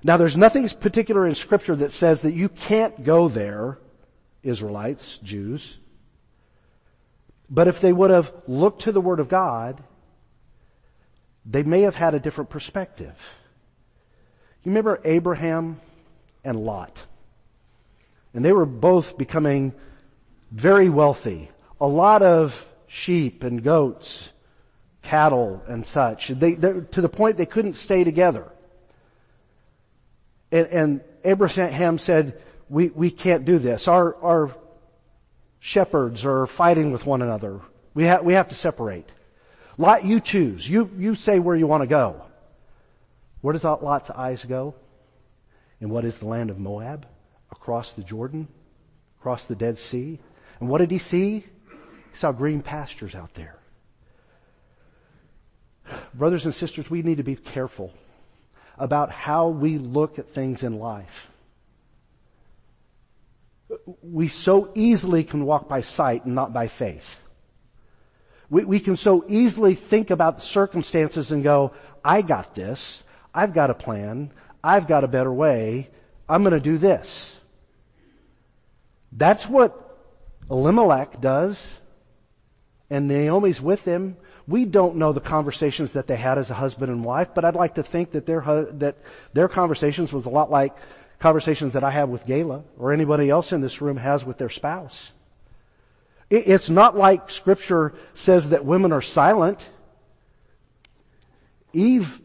Now 0.04 0.18
there's 0.18 0.38
nothing 0.38 0.70
particular 0.70 1.26
in 1.26 1.34
scripture 1.34 1.76
that 1.78 1.92
says 1.92 2.22
that 2.22 2.34
you 2.34 2.50
can't 2.50 3.04
go 3.04 3.28
there, 3.28 3.80
Israelites, 4.48 5.20
Jews. 5.24 5.78
But 7.50 7.68
if 7.68 7.82
they 7.82 7.94
would 7.94 8.10
have 8.10 8.32
looked 8.48 8.84
to 8.84 8.92
the 8.92 9.02
Word 9.02 9.20
of 9.20 9.30
God, 9.30 9.84
they 11.46 11.64
may 11.64 11.82
have 11.82 11.96
had 11.96 12.14
a 12.14 12.20
different 12.20 12.50
perspective. 12.50 13.16
You 14.64 14.72
remember 14.72 15.00
Abraham 15.04 15.80
and 16.44 16.60
Lot? 16.60 17.06
And 18.34 18.44
they 18.44 18.52
were 18.52 18.66
both 18.66 19.18
becoming 19.18 19.74
very 20.52 20.90
wealthy. 20.90 21.50
A 21.80 21.88
lot 21.88 22.22
of 22.22 22.66
sheep 22.88 23.44
and 23.44 23.64
goats, 23.64 24.30
cattle 25.02 25.64
and 25.68 25.86
such. 25.86 26.28
They, 26.28 26.56
to 26.56 27.02
the 27.02 27.10
point 27.10 27.38
they 27.38 27.46
couldn't 27.46 27.76
stay 27.76 28.04
together. 28.04 28.46
And, 30.52 30.68
and 30.68 31.02
Abraham 31.24 31.98
said, 31.98 32.42
we, 32.70 32.90
we 32.90 33.10
can't 33.10 33.46
do 33.46 33.60
this. 33.60 33.88
Our, 33.88 34.16
our 34.24 34.56
shepherds 35.60 36.26
are 36.26 36.46
fighting 36.48 36.92
with 36.92 37.06
one 37.06 37.22
another. 37.22 37.62
We, 37.94 38.06
ha- 38.06 38.22
we 38.22 38.34
have 38.34 38.50
to 38.50 38.56
separate. 38.56 39.10
Lot, 39.78 40.06
you 40.06 40.20
choose. 40.20 40.70
You, 40.70 40.90
you 40.98 41.16
say 41.16 41.40
where 41.40 41.56
you 41.56 41.68
want 41.68 41.84
to 41.84 41.88
go. 41.88 42.24
Where 43.42 43.54
does 43.54 43.64
Lot's 43.64 44.10
eyes 44.10 44.44
go? 44.44 44.76
And 45.80 45.92
what 45.92 46.06
is 46.06 46.18
the 46.18 46.26
land 46.26 46.50
of 46.50 46.60
Moab? 46.60 47.06
Across 47.52 47.94
the 47.94 48.04
Jordan? 48.04 48.48
Across 49.20 49.46
the 49.46 49.56
Dead 49.56 49.78
Sea? 49.78 50.20
And 50.60 50.70
what 50.70 50.80
did 50.80 50.92
he 50.92 50.98
see? 50.98 51.46
He 52.12 52.18
saw 52.18 52.32
green 52.32 52.62
pastures 52.62 53.14
out 53.14 53.34
there. 53.36 53.58
Brothers 56.14 56.46
and 56.46 56.54
sisters, 56.54 56.90
we 56.90 57.02
need 57.02 57.18
to 57.18 57.24
be 57.24 57.36
careful 57.36 57.94
about 58.78 59.12
how 59.12 59.48
we 59.48 59.78
look 59.78 60.20
at 60.20 60.30
things 60.30 60.64
in 60.64 60.80
life. 60.80 61.32
We 64.02 64.28
so 64.28 64.72
easily 64.76 65.24
can 65.24 65.46
walk 65.46 65.68
by 65.68 65.82
sight 65.82 66.26
and 66.26 66.36
not 66.36 66.54
by 66.54 66.68
faith. 66.68 67.20
We, 68.50 68.64
we 68.64 68.80
can 68.80 68.96
so 68.96 69.26
easily 69.28 69.76
think 69.76 70.10
about 70.10 70.38
the 70.38 70.46
circumstances 70.46 71.32
and 71.32 71.44
go, 71.44 71.74
I 72.04 72.22
got 72.22 72.56
this. 72.56 73.04
I've 73.34 73.54
got 73.54 73.70
a 73.70 73.74
plan. 73.74 74.32
I've 74.64 74.88
got 74.88 75.04
a 75.04 75.08
better 75.08 75.32
way. 75.32 75.90
I'm 76.30 76.44
going 76.44 76.54
to 76.54 76.60
do 76.60 76.78
this. 76.78 77.36
That's 79.12 79.48
what 79.48 79.98
Elimelech 80.50 81.20
does. 81.20 81.72
And 82.90 83.08
Naomi's 83.08 83.62
with 83.62 83.84
him. 83.84 84.16
We 84.48 84.64
don't 84.64 84.96
know 84.96 85.12
the 85.12 85.20
conversations 85.20 85.94
that 85.94 86.08
they 86.08 86.16
had 86.16 86.38
as 86.38 86.50
a 86.50 86.54
husband 86.54 86.90
and 86.90 87.04
wife, 87.04 87.30
but 87.36 87.44
I'd 87.44 87.56
like 87.56 87.76
to 87.76 87.84
think 87.84 88.12
that 88.12 88.26
their, 88.26 88.42
that 88.74 88.96
their 89.34 89.50
conversations 89.50 90.14
was 90.14 90.26
a 90.26 90.30
lot 90.30 90.50
like 90.50 90.74
conversations 91.20 91.74
that 91.74 91.84
I 91.84 91.92
have 91.92 92.10
with 92.10 92.26
Gayla 92.26 92.64
or 92.78 92.94
anybody 92.94 93.30
else 93.30 93.52
in 93.52 93.62
this 93.62 93.82
room 93.82 93.98
has 93.98 94.24
with 94.24 94.38
their 94.38 94.50
spouse. 94.50 95.12
It's 96.30 96.70
not 96.70 96.98
like 96.98 97.30
scripture 97.30 97.94
says 98.14 98.50
that 98.50 98.66
women 98.66 98.92
are 98.92 99.02
silent. 99.02 99.70
Eve 101.72 102.22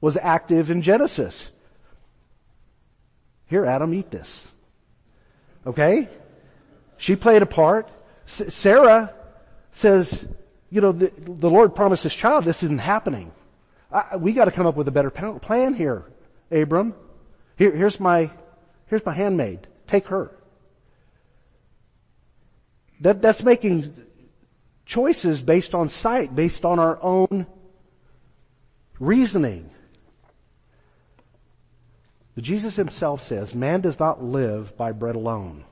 was 0.00 0.16
active 0.18 0.70
in 0.70 0.82
Genesis. 0.82 1.48
Here, 3.46 3.64
Adam, 3.64 3.94
eat 3.94 4.10
this. 4.10 4.48
Okay? 5.66 6.08
She 6.98 7.16
played 7.16 7.42
a 7.42 7.46
part. 7.46 7.88
S- 8.26 8.54
Sarah 8.54 9.14
says, 9.70 10.26
you 10.70 10.80
know, 10.80 10.92
the, 10.92 11.12
the, 11.18 11.50
Lord 11.50 11.74
promised 11.74 12.02
this 12.02 12.14
child, 12.14 12.44
this 12.44 12.62
isn't 12.62 12.80
happening. 12.80 13.32
I, 13.90 14.16
we 14.16 14.32
gotta 14.32 14.50
come 14.50 14.66
up 14.66 14.76
with 14.76 14.88
a 14.88 14.90
better 14.90 15.10
plan 15.10 15.74
here, 15.74 16.04
Abram. 16.50 16.94
Here, 17.62 17.70
here's 17.70 18.00
my, 18.00 18.28
here's 18.86 19.06
my 19.06 19.12
handmaid. 19.12 19.68
Take 19.86 20.08
her. 20.08 20.32
That, 23.02 23.22
that's 23.22 23.40
making 23.44 23.94
choices 24.84 25.40
based 25.40 25.72
on 25.72 25.88
sight, 25.88 26.34
based 26.34 26.64
on 26.64 26.80
our 26.80 26.98
own 27.00 27.46
reasoning. 28.98 29.70
But 32.34 32.42
Jesus 32.42 32.74
himself 32.74 33.22
says, 33.22 33.54
man 33.54 33.80
does 33.80 34.00
not 34.00 34.24
live 34.24 34.76
by 34.76 34.90
bread 34.90 35.14
alone, 35.14 35.62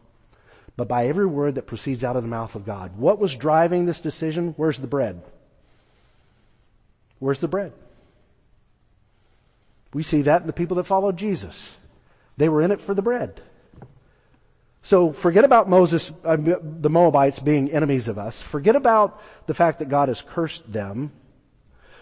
but 0.77 0.87
by 0.87 1.09
every 1.09 1.27
word 1.27 1.57
that 1.57 1.67
proceeds 1.67 2.05
out 2.05 2.15
of 2.15 2.23
the 2.23 2.29
mouth 2.29 2.55
of 2.55 2.65
God. 2.65 2.97
What 2.99 3.19
was 3.19 3.35
driving 3.35 3.87
this 3.87 3.99
decision? 3.99 4.55
Where's 4.57 4.79
the 4.79 4.87
bread? 4.87 5.25
Where's 7.19 7.41
the 7.41 7.49
bread? 7.49 7.73
We 9.93 10.05
see 10.05 10.23
that 10.23 10.43
in 10.43 10.47
the 10.47 10.53
people 10.53 10.77
that 10.77 10.85
followed 10.85 11.17
Jesus. 11.17 11.75
They 12.41 12.49
were 12.49 12.63
in 12.63 12.71
it 12.71 12.81
for 12.81 12.95
the 12.95 13.03
bread. 13.03 13.43
So 14.81 15.13
forget 15.13 15.45
about 15.45 15.69
Moses, 15.69 16.11
uh, 16.25 16.37
the 16.39 16.89
Moabites 16.89 17.39
being 17.39 17.71
enemies 17.71 18.09
of 18.09 18.17
us. 18.17 18.41
Forget 18.41 18.77
about 18.77 19.21
the 19.47 19.53
fact 19.53 19.81
that 19.81 19.91
God 19.91 20.09
has 20.09 20.23
cursed 20.23 20.73
them. 20.73 21.13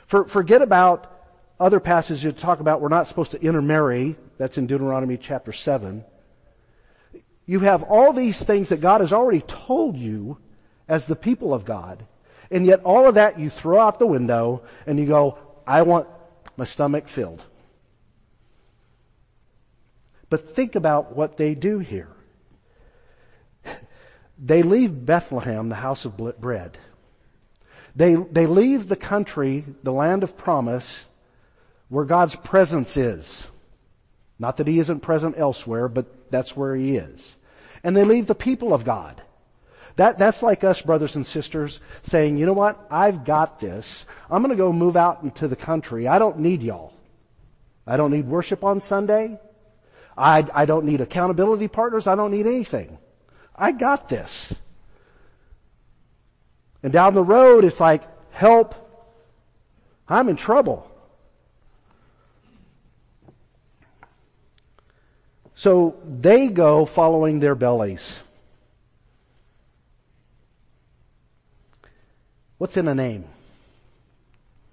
For, 0.07 0.28
forget 0.28 0.62
about 0.62 1.12
other 1.59 1.80
passages 1.80 2.23
you 2.23 2.30
talk 2.30 2.61
about 2.61 2.80
we're 2.80 2.88
not 2.88 3.09
supposed 3.09 3.33
to 3.33 3.40
intermarry. 3.40 4.16
That's 4.37 4.59
in 4.59 4.68
Deuteronomy 4.68 5.16
chapter 5.16 5.52
7. 5.52 6.04
You 7.45 7.59
have 7.59 7.83
all 7.83 8.12
these 8.12 8.40
things 8.40 8.68
that 8.68 8.80
God 8.80 9.00
has 9.00 9.12
already 9.12 9.40
told 9.40 9.97
you 9.97 10.38
as 10.87 11.07
the 11.07 11.16
people 11.16 11.52
of 11.52 11.64
God. 11.64 12.07
And 12.49 12.64
yet 12.64 12.85
all 12.85 13.09
of 13.09 13.16
that 13.16 13.40
you 13.40 13.50
throw 13.50 13.80
out 13.80 13.99
the 13.99 14.07
window 14.07 14.62
and 14.87 15.00
you 15.00 15.07
go, 15.07 15.37
I 15.66 15.83
want 15.83 16.07
my 16.57 16.64
stomach 16.64 17.09
filled. 17.09 17.42
But 20.30 20.54
think 20.54 20.75
about 20.75 21.16
what 21.16 21.37
they 21.37 21.54
do 21.54 21.78
here. 21.78 22.08
They 24.38 24.62
leave 24.62 25.04
Bethlehem, 25.04 25.68
the 25.68 25.75
house 25.76 26.04
of 26.04 26.16
bread. 26.16 26.78
They, 27.97 28.14
they 28.14 28.47
leave 28.47 28.88
the 28.88 28.97
country, 28.97 29.64
the 29.82 29.92
land 29.92 30.23
of 30.23 30.37
promise, 30.37 31.06
where 31.88 32.04
God's 32.04 32.37
presence 32.37 32.97
is. 32.97 33.47
Not 34.38 34.58
that 34.58 34.68
He 34.68 34.78
isn't 34.78 35.00
present 35.00 35.35
elsewhere, 35.37 35.88
but 35.88 36.30
that's 36.30 36.56
where 36.56 36.76
He 36.76 36.97
is. 36.97 37.35
And 37.82 37.97
they 37.97 38.04
leave 38.04 38.26
the 38.26 38.35
people 38.35 38.73
of 38.73 38.85
God. 38.85 39.20
That, 39.97 40.16
that's 40.16 40.44
like 40.44 40.62
us 40.62 40.80
brothers 40.80 41.16
and 41.16 41.26
sisters 41.26 41.80
saying, 42.02 42.38
you 42.38 42.47
know 42.47 42.52
what? 42.52 42.87
I've 42.88 43.25
got 43.25 43.58
this. 43.58 44.06
I'm 44.30 44.42
gonna 44.42 44.54
go 44.54 44.73
move 44.73 44.97
out 44.97 45.25
into 45.25 45.49
the 45.49 45.56
country. 45.56 46.06
I 46.06 46.20
don't 46.20 46.38
need 46.38 46.62
y'all. 46.62 46.92
I 47.85 47.97
don't 47.97 48.12
need 48.12 48.28
worship 48.28 48.62
on 48.62 48.80
Sunday. 48.80 49.40
I, 50.18 50.44
I 50.52 50.66
don't 50.66 50.84
need 50.84 51.00
accountability 51.00 51.68
partners. 51.68 52.06
I 52.06 52.16
don't 52.16 52.32
need 52.32 52.46
anything. 52.46 52.98
I 53.54 53.72
got 53.72 54.08
this. 54.08 54.52
And 56.82 56.92
down 56.92 57.14
the 57.14 57.22
road, 57.22 57.64
it's 57.64 57.80
like, 57.80 58.02
help. 58.32 58.75
I'm 60.08 60.28
in 60.28 60.37
trouble. 60.37 60.90
So 65.54 65.96
they 66.04 66.48
go 66.48 66.84
following 66.84 67.40
their 67.40 67.54
bellies. 67.54 68.20
What's 72.58 72.76
in 72.76 72.88
a 72.88 72.94
name? 72.94 73.25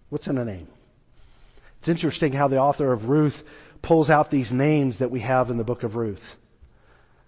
What's 0.10 0.28
in 0.28 0.38
a 0.38 0.46
name? 0.46 0.68
It's 1.80 1.88
interesting 1.88 2.34
how 2.34 2.48
the 2.48 2.58
author 2.58 2.92
of 2.92 3.10
Ruth 3.10 3.44
pulls 3.86 4.10
out 4.10 4.32
these 4.32 4.52
names 4.52 4.98
that 4.98 5.12
we 5.12 5.20
have 5.20 5.52
in 5.52 5.58
the 5.58 5.64
book 5.64 5.84
of 5.84 5.96
Ruth. 5.96 6.38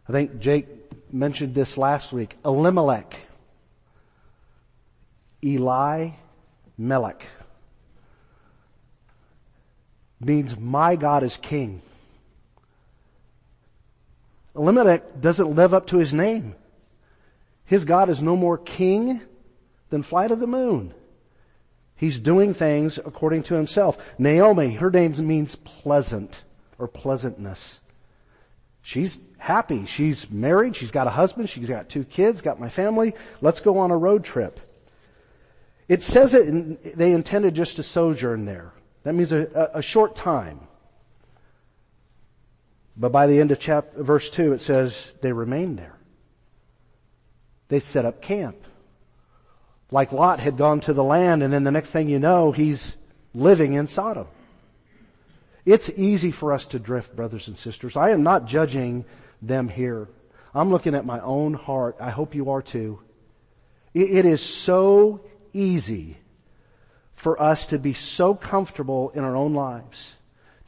I 0.10 0.12
think 0.12 0.40
Jake 0.40 0.66
mentioned 1.14 1.54
this 1.54 1.78
last 1.78 2.12
week. 2.12 2.36
Elimelech. 2.44 3.22
Eli 5.44 6.10
Melech 6.76 7.28
means 10.20 10.58
my 10.58 10.96
God 10.96 11.22
is 11.22 11.38
king. 11.38 11.84
Elimelech 14.56 15.22
doesn't 15.22 15.54
live 15.54 15.76
up 15.76 15.86
to 15.88 16.00
his 16.00 16.12
name. 16.12 16.56
His 17.66 17.86
God 17.86 18.10
is 18.10 18.20
no 18.20 18.36
more 18.36 18.58
king 18.58 19.22
than 19.92 20.02
flight 20.02 20.32
of 20.32 20.40
the 20.40 20.48
moon. 20.48 20.96
He's 21.96 22.20
doing 22.20 22.56
things 22.56 22.98
according 22.98 23.44
to 23.44 23.54
himself. 23.54 24.00
Naomi, 24.18 24.74
her 24.74 24.90
name 24.90 25.14
means 25.28 25.54
pleasant 25.54 26.44
or 26.80 26.88
pleasantness. 26.88 27.82
She's 28.82 29.18
happy. 29.38 29.86
She's 29.86 30.30
married. 30.30 30.76
She's 30.76 30.92
got 30.92 31.08
a 31.08 31.12
husband. 31.12 31.50
She's 31.50 31.68
got 31.68 31.90
two 31.90 32.04
kids, 32.06 32.42
got 32.42 32.60
my 32.60 32.70
family. 32.70 33.16
Let's 33.42 33.60
go 33.60 33.80
on 33.80 33.92
a 33.92 33.98
road 33.98 34.24
trip. 34.24 34.60
It 35.90 36.04
says 36.04 36.34
it, 36.34 36.48
in, 36.48 36.78
they 36.96 37.12
intended 37.12 37.56
just 37.56 37.78
to 37.78 37.84
sojourn 37.84 38.46
there. 38.46 38.74
That 39.04 39.14
means 39.14 39.32
a, 39.32 39.72
a, 39.74 39.82
short 39.82 40.16
time. 40.16 40.60
But 42.98 43.12
by 43.12 43.28
the 43.28 43.40
end 43.40 43.52
of 43.52 43.60
chapter, 43.60 44.04
verse 44.04 44.30
2, 44.30 44.54
it 44.54 44.60
says 44.60 45.16
they 45.22 45.32
remained 45.32 45.80
there. 45.80 45.98
They 47.70 47.80
set 47.80 48.06
up 48.06 48.22
camp. 48.22 48.58
Like 49.92 50.12
Lot 50.12 50.40
had 50.40 50.58
gone 50.58 50.82
to 50.82 50.94
the 50.94 51.04
land 51.04 51.44
and 51.44 51.54
then 51.54 51.64
the 51.64 51.72
next 51.72 51.92
thing 51.92 52.10
you 52.10 52.20
know, 52.20 52.52
he's 52.52 52.98
living 53.34 53.74
in 53.74 53.88
Sodom. 53.88 54.28
It's 55.68 55.90
easy 55.90 56.32
for 56.32 56.54
us 56.54 56.66
to 56.68 56.80
drift, 56.80 57.14
brothers 57.14 57.50
and 57.50 57.58
sisters. 57.58 57.98
I 57.98 58.12
am 58.12 58.24
not 58.24 58.46
judging 58.46 59.04
them 59.42 59.68
here. 59.68 60.08
I'm 60.56 60.72
looking 60.72 60.96
at 60.96 61.06
my 61.06 61.20
own 61.20 61.54
heart. 61.56 61.98
I 62.00 62.10
hope 62.10 62.34
you 62.34 62.52
are 62.52 62.62
too. 62.62 63.02
it 63.94 64.24
is 64.24 64.42
so 64.42 65.20
easy 65.52 66.20
for 67.16 67.42
us 67.42 67.66
to 67.66 67.80
be 67.80 67.94
so 67.94 68.34
comfortable 68.34 69.10
in 69.10 69.26
our 69.26 69.36
own 69.36 69.56
lives 69.56 70.16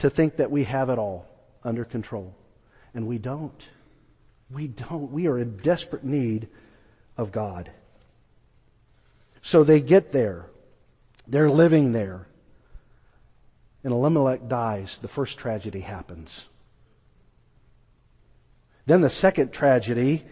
to 0.00 0.10
think 0.10 0.36
that 0.36 0.50
we 0.50 0.64
have 0.64 0.90
it 0.90 0.98
all 0.98 1.26
under 1.64 1.86
control. 1.86 2.36
And 2.92 3.06
we 3.06 3.16
don't. 3.16 3.64
We 4.50 4.68
don't. 4.68 5.10
We 5.10 5.28
are 5.28 5.38
in 5.38 5.56
desperate 5.56 6.04
need 6.04 6.48
of 7.16 7.32
God. 7.32 7.70
So 9.40 9.64
they 9.64 9.80
get 9.80 10.12
there. 10.12 10.44
They're 11.26 11.50
living 11.50 11.92
there. 11.92 12.26
And 13.82 13.92
Elimelech 13.92 14.48
dies. 14.48 14.98
The 15.00 15.08
first 15.08 15.38
tragedy 15.38 15.80
happens. 15.80 16.46
Then 18.86 19.00
the 19.00 19.10
second 19.10 19.52
tragedy, 19.52 20.24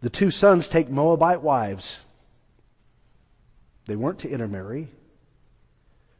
the 0.00 0.10
two 0.10 0.30
sons 0.30 0.68
take 0.68 0.90
Moabite 0.90 1.42
wives. 1.42 1.98
They 3.86 3.96
weren't 3.96 4.20
to 4.20 4.30
intermarry. 4.30 4.88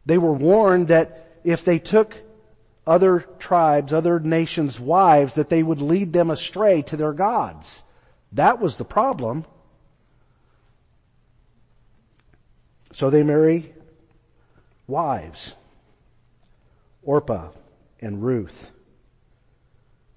They 0.04 0.18
were 0.18 0.32
warned 0.32 0.88
that 0.88 1.38
if 1.44 1.64
they 1.64 1.78
took 1.78 2.20
other 2.86 3.20
tribes, 3.38 3.92
other 3.92 4.18
nations' 4.18 4.78
wives, 4.78 5.34
that 5.34 5.48
they 5.48 5.62
would 5.62 5.80
lead 5.80 6.12
them 6.12 6.30
astray 6.30 6.82
to 6.82 6.96
their 6.96 7.12
gods. 7.12 7.82
That 8.32 8.60
was 8.60 8.76
the 8.76 8.84
problem. 8.84 9.44
So 12.92 13.08
they 13.08 13.22
marry 13.22 13.72
wives, 14.86 15.54
Orpah 17.02 17.50
and 18.00 18.22
Ruth. 18.22 18.70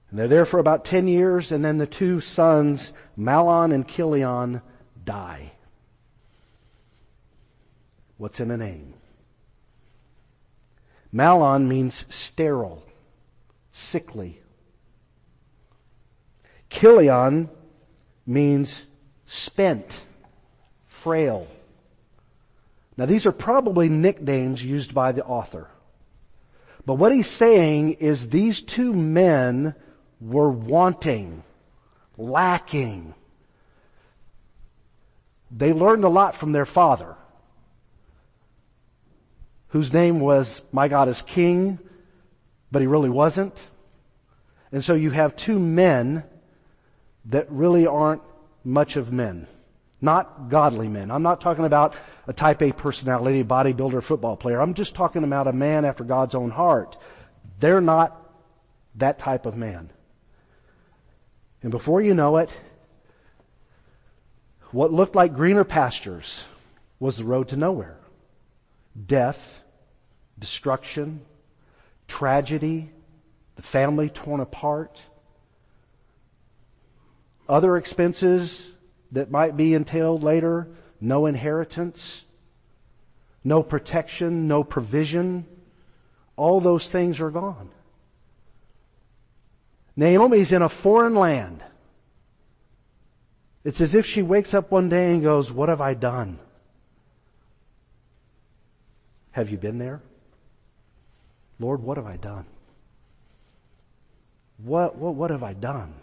And 0.09 0.19
they're 0.19 0.27
there 0.27 0.45
for 0.45 0.59
about 0.59 0.85
10 0.85 1.07
years, 1.07 1.51
and 1.51 1.65
then 1.65 1.77
the 1.77 1.87
two 1.87 2.19
sons, 2.19 2.93
Mahlon 3.17 3.73
and 3.73 3.87
Chilion, 3.87 4.61
die. 5.03 5.51
What's 8.17 8.39
in 8.39 8.51
a 8.51 8.57
name? 8.57 8.93
Mahlon 11.13 11.67
means 11.67 12.05
sterile, 12.09 12.83
sickly. 13.71 14.41
Chilion 16.69 17.49
means 18.25 18.83
spent, 19.25 20.03
frail. 20.87 21.47
Now 22.97 23.05
these 23.05 23.25
are 23.25 23.31
probably 23.31 23.89
nicknames 23.89 24.63
used 24.63 24.93
by 24.93 25.11
the 25.11 25.23
author. 25.25 25.69
But 26.85 26.95
what 26.95 27.11
he's 27.11 27.29
saying 27.29 27.93
is 27.93 28.29
these 28.29 28.61
two 28.61 28.93
men 28.93 29.75
were 30.21 30.49
wanting, 30.49 31.43
lacking. 32.17 33.15
They 35.49 35.73
learned 35.73 36.03
a 36.03 36.09
lot 36.09 36.35
from 36.35 36.51
their 36.51 36.65
father 36.65 37.15
whose 39.69 39.91
name 39.91 40.21
was 40.21 40.61
My 40.71 40.87
God 40.87 41.09
is 41.09 41.21
King, 41.21 41.79
but 42.71 42.81
he 42.81 42.87
really 42.87 43.09
wasn't. 43.09 43.67
And 44.71 44.83
so 44.83 44.93
you 44.93 45.11
have 45.11 45.35
two 45.35 45.59
men 45.59 46.23
that 47.25 47.51
really 47.51 47.85
aren't 47.87 48.21
much 48.63 48.95
of 48.95 49.11
men. 49.11 49.47
Not 50.05 50.49
godly 50.49 50.87
men. 50.87 51.09
I'm 51.09 51.23
not 51.23 51.41
talking 51.41 51.65
about 51.65 51.95
a 52.27 52.33
type 52.33 52.61
A 52.61 52.71
personality, 52.71 53.43
bodybuilder, 53.43 54.03
football 54.03 54.37
player. 54.37 54.61
I'm 54.61 54.75
just 54.75 54.93
talking 54.93 55.23
about 55.23 55.47
a 55.47 55.51
man 55.51 55.83
after 55.83 56.03
God's 56.03 56.35
own 56.35 56.51
heart. 56.51 56.95
They're 57.59 57.81
not 57.81 58.15
that 58.97 59.17
type 59.17 59.47
of 59.47 59.57
man. 59.57 59.91
And 61.63 61.71
before 61.71 62.01
you 62.01 62.13
know 62.13 62.37
it, 62.37 62.51
what 64.69 64.93
looked 64.93 65.15
like 65.15 65.33
greener 65.33 65.63
pastures 65.63 66.43
was 66.99 67.17
the 67.17 67.25
road 67.25 67.47
to 67.47 67.57
nowhere. 67.57 67.97
Death 69.07 69.59
destruction, 70.37 71.21
tragedy, 72.07 72.91
the 73.55 73.63
family 73.63 74.09
torn 74.09 74.39
apart, 74.39 75.01
other 77.49 77.75
expenses 77.75 78.69
that 79.11 79.31
might 79.31 79.55
be 79.55 79.73
entailed 79.73 80.23
later, 80.23 80.67
no 80.99 81.25
inheritance, 81.25 82.23
no 83.43 83.61
protection, 83.63 84.47
no 84.47 84.63
provision. 84.63 85.45
All 86.35 86.59
those 86.59 86.89
things 86.89 87.19
are 87.21 87.31
gone. 87.31 87.69
Naomi's 89.95 90.51
in 90.51 90.61
a 90.61 90.69
foreign 90.69 91.15
land. 91.15 91.63
It's 93.63 93.81
as 93.81 93.95
if 93.95 94.05
she 94.05 94.21
wakes 94.21 94.53
up 94.53 94.71
one 94.71 94.89
day 94.89 95.13
and 95.13 95.23
goes, 95.23 95.51
what 95.51 95.69
have 95.69 95.81
I 95.81 95.93
done? 95.93 96.39
Have 99.31 99.49
you 99.49 99.57
been 99.57 99.79
there? 99.79 100.01
Lord, 101.59 101.81
what 101.81 101.97
have 101.97 102.05
I 102.05 102.17
done? 102.17 102.45
What, 104.57 104.97
what, 104.97 105.15
what 105.15 105.31
have 105.31 105.43
I 105.43 105.53
done? 105.53 105.93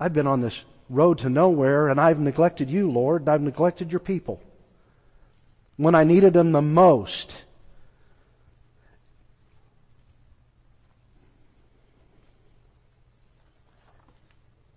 I've 0.00 0.12
been 0.12 0.26
on 0.26 0.40
this 0.40 0.64
road 0.88 1.18
to 1.18 1.28
nowhere 1.28 1.88
and 1.88 2.00
I've 2.00 2.20
neglected 2.20 2.70
you, 2.70 2.90
Lord, 2.90 3.22
and 3.22 3.30
I've 3.30 3.42
neglected 3.42 3.90
your 3.90 4.00
people. 4.00 4.40
When 5.76 5.94
I 5.94 6.04
needed 6.04 6.32
them 6.32 6.52
the 6.52 6.62
most. 6.62 7.42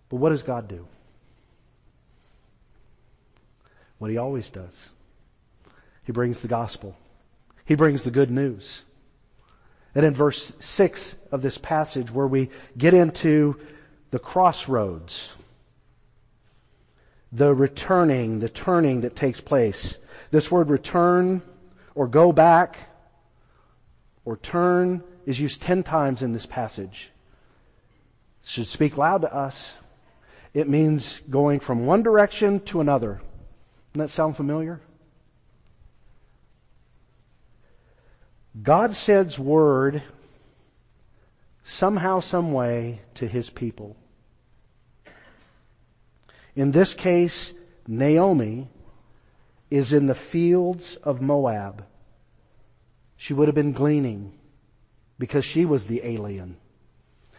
But 0.10 0.18
what 0.18 0.30
does 0.30 0.44
God 0.44 0.68
do? 0.68 0.86
What 3.98 4.12
he 4.12 4.18
always 4.18 4.50
does. 4.50 4.74
He 6.06 6.12
brings 6.12 6.40
the 6.40 6.48
gospel. 6.48 6.98
He 7.66 7.76
brings 7.76 8.04
the 8.04 8.12
good 8.12 8.32
news. 8.32 8.84
And 9.94 10.06
in 10.06 10.14
verse 10.14 10.54
6 10.60 11.16
of 11.32 11.42
this 11.42 11.58
passage 11.58 12.12
where 12.12 12.28
we 12.28 12.50
get 12.78 12.94
into 12.94 13.60
the 14.12 14.20
crossroads, 14.20 15.32
the 17.32 17.56
returning, 17.56 18.40
the 18.40 18.50
turning 18.50 19.02
that 19.02 19.16
takes 19.16 19.42
place. 19.42 19.98
This 20.32 20.52
word 20.52 20.70
return 20.70 21.42
or 21.96 22.08
go 22.08 22.32
back 22.32 22.78
or 24.26 24.38
turn 24.38 25.04
is 25.26 25.40
used 25.40 25.62
ten 25.62 25.82
times 25.84 26.22
in 26.22 26.34
this 26.34 26.46
passage. 26.46 27.10
It 28.44 28.50
should 28.50 28.68
speak 28.68 28.98
loud 28.98 29.22
to 29.22 29.34
us. 29.34 29.76
It 30.54 30.68
means 30.68 31.22
going 31.30 31.62
from 31.62 31.86
one 31.86 32.04
direction 32.04 32.60
to 32.66 32.82
another. 32.82 33.22
Doesn't 33.94 34.08
that 34.08 34.10
sound 34.10 34.36
familiar? 34.36 34.82
God 38.62 38.94
sends 38.94 39.40
word 39.40 40.04
somehow, 41.64 42.20
some 42.20 42.52
way 42.52 43.00
to 43.16 43.28
his 43.28 43.50
people. 43.50 43.96
In 46.56 46.72
this 46.72 46.94
case, 46.94 47.54
Naomi 47.88 48.70
is 49.70 49.94
in 49.94 50.08
the 50.08 50.16
fields 50.16 50.98
of 50.98 51.22
Moab. 51.22 51.86
She 53.16 53.34
would 53.34 53.48
have 53.48 53.56
been 53.56 53.72
gleaning 53.72 54.34
because 55.18 55.46
she 55.46 55.66
was 55.66 55.86
the 55.86 56.02
alien. 56.04 56.58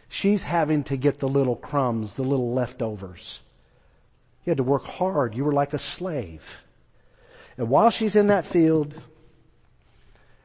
She's 0.08 0.42
having 0.42 0.84
to 0.84 0.96
get 0.96 1.18
the 1.18 1.28
little 1.28 1.56
crumbs, 1.56 2.14
the 2.14 2.22
little 2.22 2.52
leftovers. 2.52 3.40
You 4.44 4.50
had 4.50 4.58
to 4.58 4.62
work 4.62 4.84
hard. 4.84 5.34
You 5.34 5.44
were 5.44 5.52
like 5.52 5.72
a 5.72 5.78
slave. 5.78 6.62
And 7.58 7.68
while 7.68 7.90
she's 7.90 8.16
in 8.16 8.28
that 8.28 8.46
field, 8.46 8.94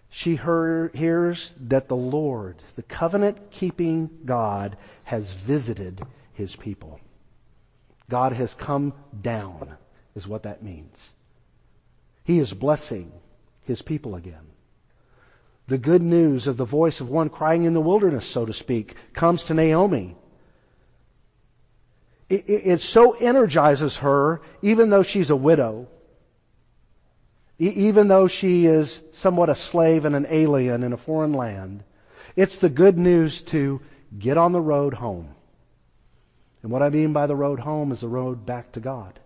she 0.10 0.36
hears 0.36 1.54
that 1.60 1.88
the 1.88 1.96
Lord, 1.96 2.58
the 2.76 2.84
covenant 2.84 3.52
keeping 3.52 4.10
God, 4.26 4.78
has 5.06 5.32
visited 5.32 6.02
his 6.34 6.56
people. 6.56 7.00
God 8.10 8.34
has 8.34 8.54
come 8.54 8.94
down, 9.22 9.78
is 10.16 10.28
what 10.28 10.44
that 10.44 10.64
means. 10.64 11.10
He 12.24 12.40
is 12.40 12.54
blessing 12.54 13.12
his 13.64 13.82
people 13.82 14.16
again. 14.16 14.48
The 15.68 15.78
good 15.78 16.02
news 16.02 16.48
of 16.48 16.56
the 16.56 16.66
voice 16.66 17.02
of 17.02 17.10
one 17.10 17.30
crying 17.30 17.64
in 17.64 17.74
the 17.74 17.82
wilderness, 17.82 18.26
so 18.26 18.46
to 18.46 18.54
speak, 18.54 18.96
comes 19.14 19.44
to 19.44 19.54
Naomi. 19.54 20.16
It, 22.30 22.48
it, 22.48 22.62
it 22.66 22.82
so 22.82 23.14
energizes 23.14 23.98
her, 23.98 24.42
even 24.62 24.90
though 24.90 25.04
she's 25.04 25.30
a 25.30 25.36
widow, 25.36 25.88
e- 27.60 27.68
even 27.70 28.08
though 28.08 28.28
she 28.28 28.66
is 28.66 29.02
somewhat 29.12 29.50
a 29.50 29.56
slave 29.56 30.06
and 30.06 30.16
an 30.16 30.28
alien 30.30 30.84
in 30.84 30.94
a 30.94 30.98
foreign 30.98 31.34
land. 31.34 31.84
It's 32.38 32.58
the 32.58 32.70
good 32.70 32.98
news 32.98 33.42
to 33.44 33.82
get 34.18 34.38
on 34.38 34.52
the 34.52 34.62
road 34.62 34.94
home. 34.94 35.36
And 36.68 36.74
what 36.74 36.84
I 36.84 36.90
mean 36.90 37.14
by 37.14 37.28
the 37.28 37.36
road 37.38 37.62
home 37.62 37.94
is 37.94 38.02
the 38.02 38.10
road 38.10 38.46
back 38.46 38.74
to 38.74 38.82
God. 38.82 39.22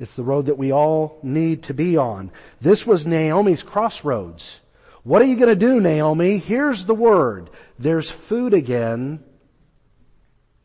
It's 0.00 0.16
the 0.16 0.24
road 0.24 0.46
that 0.46 0.58
we 0.58 0.72
all 0.72 1.20
need 1.22 1.62
to 1.62 1.72
be 1.72 1.96
on. 1.96 2.32
This 2.60 2.84
was 2.84 3.06
Naomi's 3.06 3.62
crossroads. 3.62 4.58
What 5.04 5.22
are 5.22 5.26
you 5.26 5.36
going 5.36 5.50
to 5.50 5.54
do, 5.54 5.80
Naomi? 5.80 6.38
Here's 6.38 6.84
the 6.84 6.96
word. 6.96 7.48
There's 7.78 8.10
food 8.10 8.54
again 8.54 9.22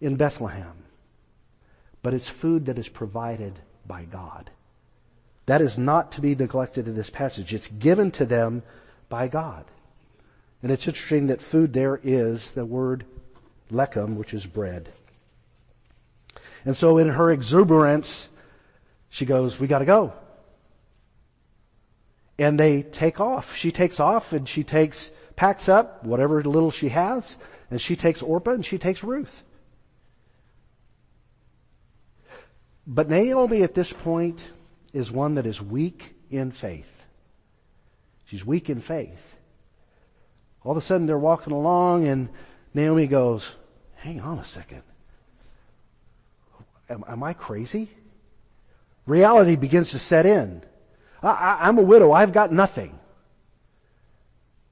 in 0.02 0.16
Bethlehem. 0.16 0.84
But 2.02 2.16
it's 2.16 2.28
food 2.28 2.66
that 2.66 2.80
is 2.80 2.90
provided 2.90 3.60
by 3.86 4.06
God. 4.06 4.50
That 5.46 5.62
is 5.62 5.78
not 5.78 6.12
to 6.14 6.22
be 6.22 6.34
neglected 6.34 6.88
in 6.88 6.96
this 6.96 7.12
passage. 7.12 7.54
It's 7.54 7.68
given 7.68 8.10
to 8.14 8.26
them 8.26 8.64
by 9.10 9.28
God. 9.28 9.66
And 10.64 10.72
it's 10.72 10.88
interesting 10.88 11.28
that 11.28 11.40
food 11.40 11.74
there 11.74 12.00
is 12.04 12.54
the 12.54 12.66
word 12.66 13.06
lechem, 13.72 14.16
which 14.16 14.34
is 14.34 14.48
bread. 14.48 14.90
And 16.70 16.78
so 16.78 17.00
in 17.00 17.10
her 17.10 17.32
exuberance, 17.32 18.30
she 19.10 19.26
goes, 19.26 19.60
we 19.60 19.66
gotta 19.66 19.86
go. 19.86 20.14
And 22.38 22.60
they 22.60 22.84
take 22.84 23.20
off. 23.20 23.56
She 23.56 23.72
takes 23.72 24.00
off 24.00 24.34
and 24.34 24.48
she 24.48 24.64
takes, 24.64 25.10
packs 25.36 25.68
up 25.68 26.04
whatever 26.04 26.44
little 26.44 26.70
she 26.70 26.90
has, 26.90 27.40
and 27.72 27.82
she 27.82 27.96
takes 27.96 28.22
Orpah 28.22 28.52
and 28.52 28.64
she 28.64 28.78
takes 28.78 29.04
Ruth. 29.04 29.42
But 32.86 33.10
Naomi 33.10 33.64
at 33.64 33.74
this 33.74 33.92
point 33.92 34.48
is 34.94 35.10
one 35.10 35.34
that 35.34 35.48
is 35.48 35.60
weak 35.60 36.14
in 36.30 36.52
faith. 36.52 37.04
She's 38.26 38.46
weak 38.46 38.70
in 38.70 38.80
faith. 38.80 39.34
All 40.64 40.74
of 40.74 40.78
a 40.78 40.82
sudden 40.82 41.08
they're 41.08 41.18
walking 41.18 41.52
along 41.52 42.08
and 42.08 42.30
Naomi 42.76 43.08
goes, 43.08 43.56
hang 43.96 44.22
on 44.22 44.38
a 44.38 44.46
second. 44.46 44.84
Am, 46.90 47.04
am 47.08 47.24
I 47.24 47.34
crazy? 47.34 47.90
Reality 49.06 49.56
begins 49.56 49.92
to 49.92 50.00
set 50.00 50.26
in. 50.26 50.64
I, 51.22 51.68
am 51.68 51.78
a 51.78 51.82
widow. 51.82 52.12
I've 52.12 52.32
got 52.32 52.52
nothing. 52.52 52.98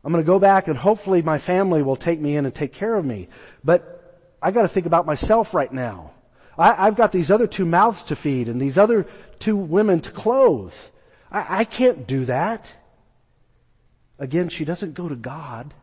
I'm 0.03 0.13
going 0.13 0.23
to 0.23 0.27
go 0.27 0.39
back 0.39 0.67
and 0.67 0.77
hopefully 0.77 1.21
my 1.21 1.37
family 1.37 1.81
will 1.81 1.95
take 1.95 2.19
me 2.19 2.37
in 2.37 2.45
and 2.45 2.55
take 2.55 2.73
care 2.73 2.95
of 2.95 3.05
me. 3.05 3.27
But 3.63 4.29
I 4.41 4.51
got 4.51 4.61
to 4.61 4.67
think 4.69 4.85
about 4.85 5.05
myself 5.05 5.53
right 5.53 5.71
now. 5.71 6.11
I, 6.57 6.85
have 6.85 6.95
got 6.95 7.11
these 7.11 7.29
other 7.29 7.47
two 7.47 7.65
mouths 7.65 8.03
to 8.03 8.15
feed 8.15 8.47
and 8.47 8.59
these 8.59 8.77
other 8.77 9.05
two 9.39 9.55
women 9.55 9.99
to 10.01 10.11
clothe. 10.11 10.73
I, 11.31 11.59
I 11.59 11.63
can't 11.65 12.07
do 12.07 12.25
that. 12.25 12.73
Again, 14.17 14.49
she 14.49 14.65
doesn't 14.65 14.93
go 14.93 15.09
to 15.09 15.15
God 15.15 15.73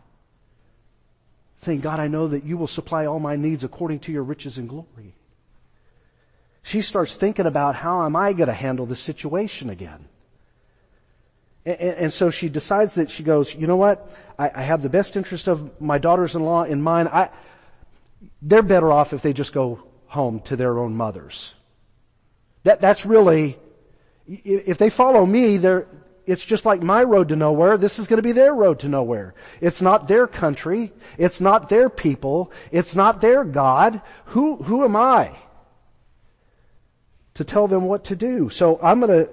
saying, 1.58 1.80
God, 1.80 2.00
I 2.00 2.08
know 2.08 2.28
that 2.28 2.44
you 2.44 2.56
will 2.56 2.66
supply 2.66 3.06
all 3.06 3.20
my 3.20 3.36
needs 3.36 3.62
according 3.64 4.00
to 4.00 4.12
your 4.12 4.22
riches 4.22 4.58
and 4.58 4.68
glory. 4.68 5.14
She 6.64 6.80
starts 6.80 7.14
thinking 7.14 7.44
about 7.44 7.74
how 7.74 8.06
am 8.06 8.16
I 8.16 8.32
going 8.32 8.48
to 8.48 8.54
handle 8.54 8.86
this 8.86 8.98
situation 8.98 9.68
again? 9.68 10.06
And, 11.66 11.78
and, 11.78 12.12
so 12.12 12.30
she 12.30 12.48
decides 12.48 12.94
that 12.94 13.10
she 13.10 13.22
goes, 13.22 13.54
you 13.54 13.66
know 13.66 13.76
what? 13.76 14.10
I, 14.38 14.50
I 14.54 14.62
have 14.62 14.80
the 14.80 14.88
best 14.88 15.14
interest 15.14 15.46
of 15.46 15.78
my 15.78 15.98
daughters-in-law 15.98 16.64
in 16.64 16.80
mind. 16.80 17.08
I, 17.08 17.28
they're 18.40 18.62
better 18.62 18.90
off 18.90 19.12
if 19.12 19.20
they 19.20 19.34
just 19.34 19.52
go 19.52 19.82
home 20.06 20.40
to 20.40 20.56
their 20.56 20.78
own 20.78 20.96
mothers. 20.96 21.52
That, 22.62 22.80
that's 22.80 23.04
really, 23.04 23.58
if 24.26 24.78
they 24.78 24.88
follow 24.88 25.26
me, 25.26 25.58
they're, 25.58 25.86
it's 26.24 26.46
just 26.46 26.64
like 26.64 26.82
my 26.82 27.02
road 27.02 27.28
to 27.28 27.36
nowhere. 27.36 27.76
This 27.76 27.98
is 27.98 28.06
going 28.06 28.18
to 28.18 28.22
be 28.22 28.32
their 28.32 28.54
road 28.54 28.80
to 28.80 28.88
nowhere. 28.88 29.34
It's 29.60 29.82
not 29.82 30.08
their 30.08 30.26
country. 30.26 30.92
It's 31.18 31.42
not 31.42 31.68
their 31.68 31.90
people. 31.90 32.50
It's 32.72 32.96
not 32.96 33.20
their 33.20 33.44
God. 33.44 34.00
Who, 34.26 34.56
who 34.56 34.82
am 34.82 34.96
I 34.96 35.36
to 37.34 37.44
tell 37.44 37.68
them 37.68 37.84
what 37.84 38.04
to 38.04 38.16
do? 38.16 38.48
So 38.48 38.78
I'm 38.82 39.00
going 39.00 39.26
to 39.26 39.30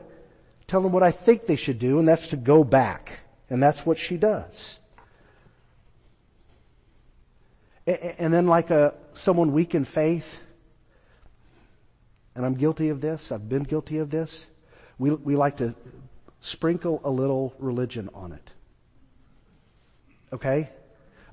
tell 0.68 0.82
them 0.82 0.92
what 0.92 1.04
I 1.04 1.12
think 1.12 1.46
they 1.46 1.56
should 1.56 1.80
do, 1.80 2.00
and 2.00 2.08
that's 2.08 2.28
to 2.28 2.38
go 2.38 2.64
back. 2.64 3.20
And 3.50 3.62
that's 3.62 3.86
what 3.86 3.98
she 3.98 4.18
does. 4.18 4.80
And 7.86 8.34
then 8.34 8.48
like 8.48 8.70
a, 8.70 8.94
someone 9.14 9.52
weak 9.52 9.76
in 9.76 9.86
faith, 9.86 10.42
and 12.36 12.46
I'm 12.46 12.54
guilty 12.56 12.90
of 12.90 13.02
this, 13.02 13.32
I've 13.32 13.50
been 13.50 13.64
guilty 13.64 13.98
of 13.98 14.10
this, 14.10 14.46
we, 14.98 15.12
we 15.12 15.36
like 15.36 15.58
to 15.58 15.76
sprinkle 16.40 17.02
a 17.04 17.10
little 17.10 17.54
religion 17.60 18.10
on 18.14 18.32
it. 18.32 18.52
Okay? 20.32 20.70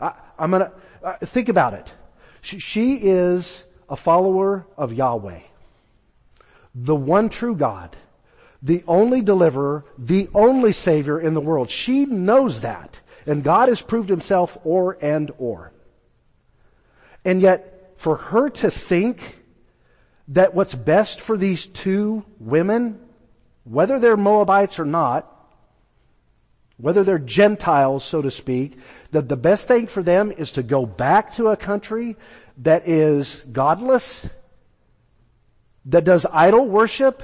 I, 0.00 0.14
am 0.38 0.50
gonna, 0.50 0.72
uh, 1.02 1.18
think 1.18 1.48
about 1.48 1.74
it. 1.74 1.92
She, 2.40 2.58
she 2.58 2.94
is 2.94 3.64
a 3.88 3.96
follower 3.96 4.66
of 4.76 4.92
Yahweh. 4.92 5.40
The 6.80 6.96
one 6.96 7.28
true 7.28 7.56
God 7.56 7.96
the 8.62 8.82
only 8.88 9.20
deliverer, 9.20 9.84
the 9.96 10.28
only 10.34 10.72
savior 10.72 11.20
in 11.20 11.34
the 11.34 11.40
world. 11.40 11.70
She 11.70 12.06
knows 12.06 12.60
that. 12.60 13.00
And 13.26 13.44
God 13.44 13.68
has 13.68 13.82
proved 13.82 14.08
himself 14.08 14.56
or 14.64 14.98
and 15.00 15.30
or. 15.38 15.72
And 17.24 17.42
yet, 17.42 17.94
for 17.96 18.16
her 18.16 18.48
to 18.48 18.70
think 18.70 19.38
that 20.28 20.54
what's 20.54 20.74
best 20.74 21.20
for 21.20 21.36
these 21.36 21.66
two 21.66 22.24
women, 22.38 23.00
whether 23.64 23.98
they're 23.98 24.16
Moabites 24.16 24.78
or 24.78 24.84
not, 24.84 25.34
whether 26.76 27.02
they're 27.02 27.18
Gentiles, 27.18 28.04
so 28.04 28.22
to 28.22 28.30
speak, 28.30 28.78
that 29.10 29.28
the 29.28 29.36
best 29.36 29.68
thing 29.68 29.88
for 29.88 30.02
them 30.02 30.30
is 30.30 30.52
to 30.52 30.62
go 30.62 30.86
back 30.86 31.34
to 31.34 31.48
a 31.48 31.56
country 31.56 32.16
that 32.58 32.88
is 32.88 33.44
godless, 33.50 34.26
that 35.86 36.04
does 36.04 36.26
idol 36.30 36.66
worship, 36.66 37.22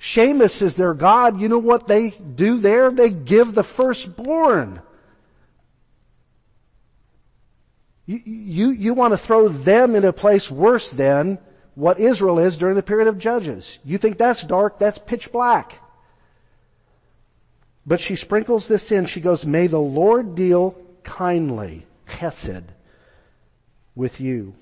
Chemosh 0.00 0.62
is 0.62 0.76
their 0.76 0.94
God. 0.94 1.40
You 1.40 1.48
know 1.48 1.58
what 1.58 1.88
they 1.88 2.10
do 2.10 2.58
there? 2.58 2.90
They 2.90 3.10
give 3.10 3.54
the 3.54 3.62
firstborn. 3.62 4.80
You, 8.06 8.20
you, 8.24 8.70
you 8.70 8.94
want 8.94 9.12
to 9.12 9.18
throw 9.18 9.48
them 9.48 9.94
in 9.94 10.04
a 10.04 10.12
place 10.12 10.50
worse 10.50 10.90
than 10.90 11.38
what 11.74 12.00
Israel 12.00 12.38
is 12.38 12.56
during 12.56 12.76
the 12.76 12.82
period 12.82 13.08
of 13.08 13.18
Judges. 13.18 13.78
You 13.84 13.98
think 13.98 14.18
that's 14.18 14.42
dark? 14.42 14.78
That's 14.78 14.98
pitch 14.98 15.30
black. 15.30 15.80
But 17.86 18.00
she 18.00 18.16
sprinkles 18.16 18.68
this 18.68 18.92
in. 18.92 19.06
She 19.06 19.20
goes, 19.20 19.44
may 19.44 19.66
the 19.66 19.80
Lord 19.80 20.34
deal 20.34 20.76
kindly, 21.04 21.86
chesed, 22.08 22.64
with 23.94 24.20
you. 24.20 24.54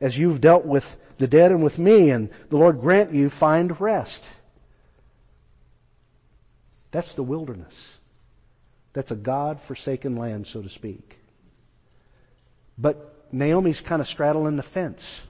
as 0.00 0.18
you've 0.18 0.40
dealt 0.40 0.64
with 0.64 0.96
the 1.18 1.26
dead 1.26 1.52
and 1.52 1.62
with 1.62 1.78
me, 1.78 2.10
and 2.10 2.30
the 2.50 2.56
Lord 2.56 2.80
grant 2.80 3.12
you 3.12 3.28
find 3.28 3.78
rest. 3.80 4.28
That's 6.90 7.14
the 7.14 7.22
wilderness. 7.22 7.98
That's 8.92 9.10
a 9.10 9.16
God 9.16 9.60
forsaken 9.60 10.16
land, 10.16 10.46
so 10.46 10.62
to 10.62 10.68
speak. 10.68 11.18
But 12.78 13.14
Naomi's 13.32 13.80
kind 13.80 14.00
of 14.00 14.08
straddling 14.08 14.56
the 14.56 14.62
fence. 14.62 15.22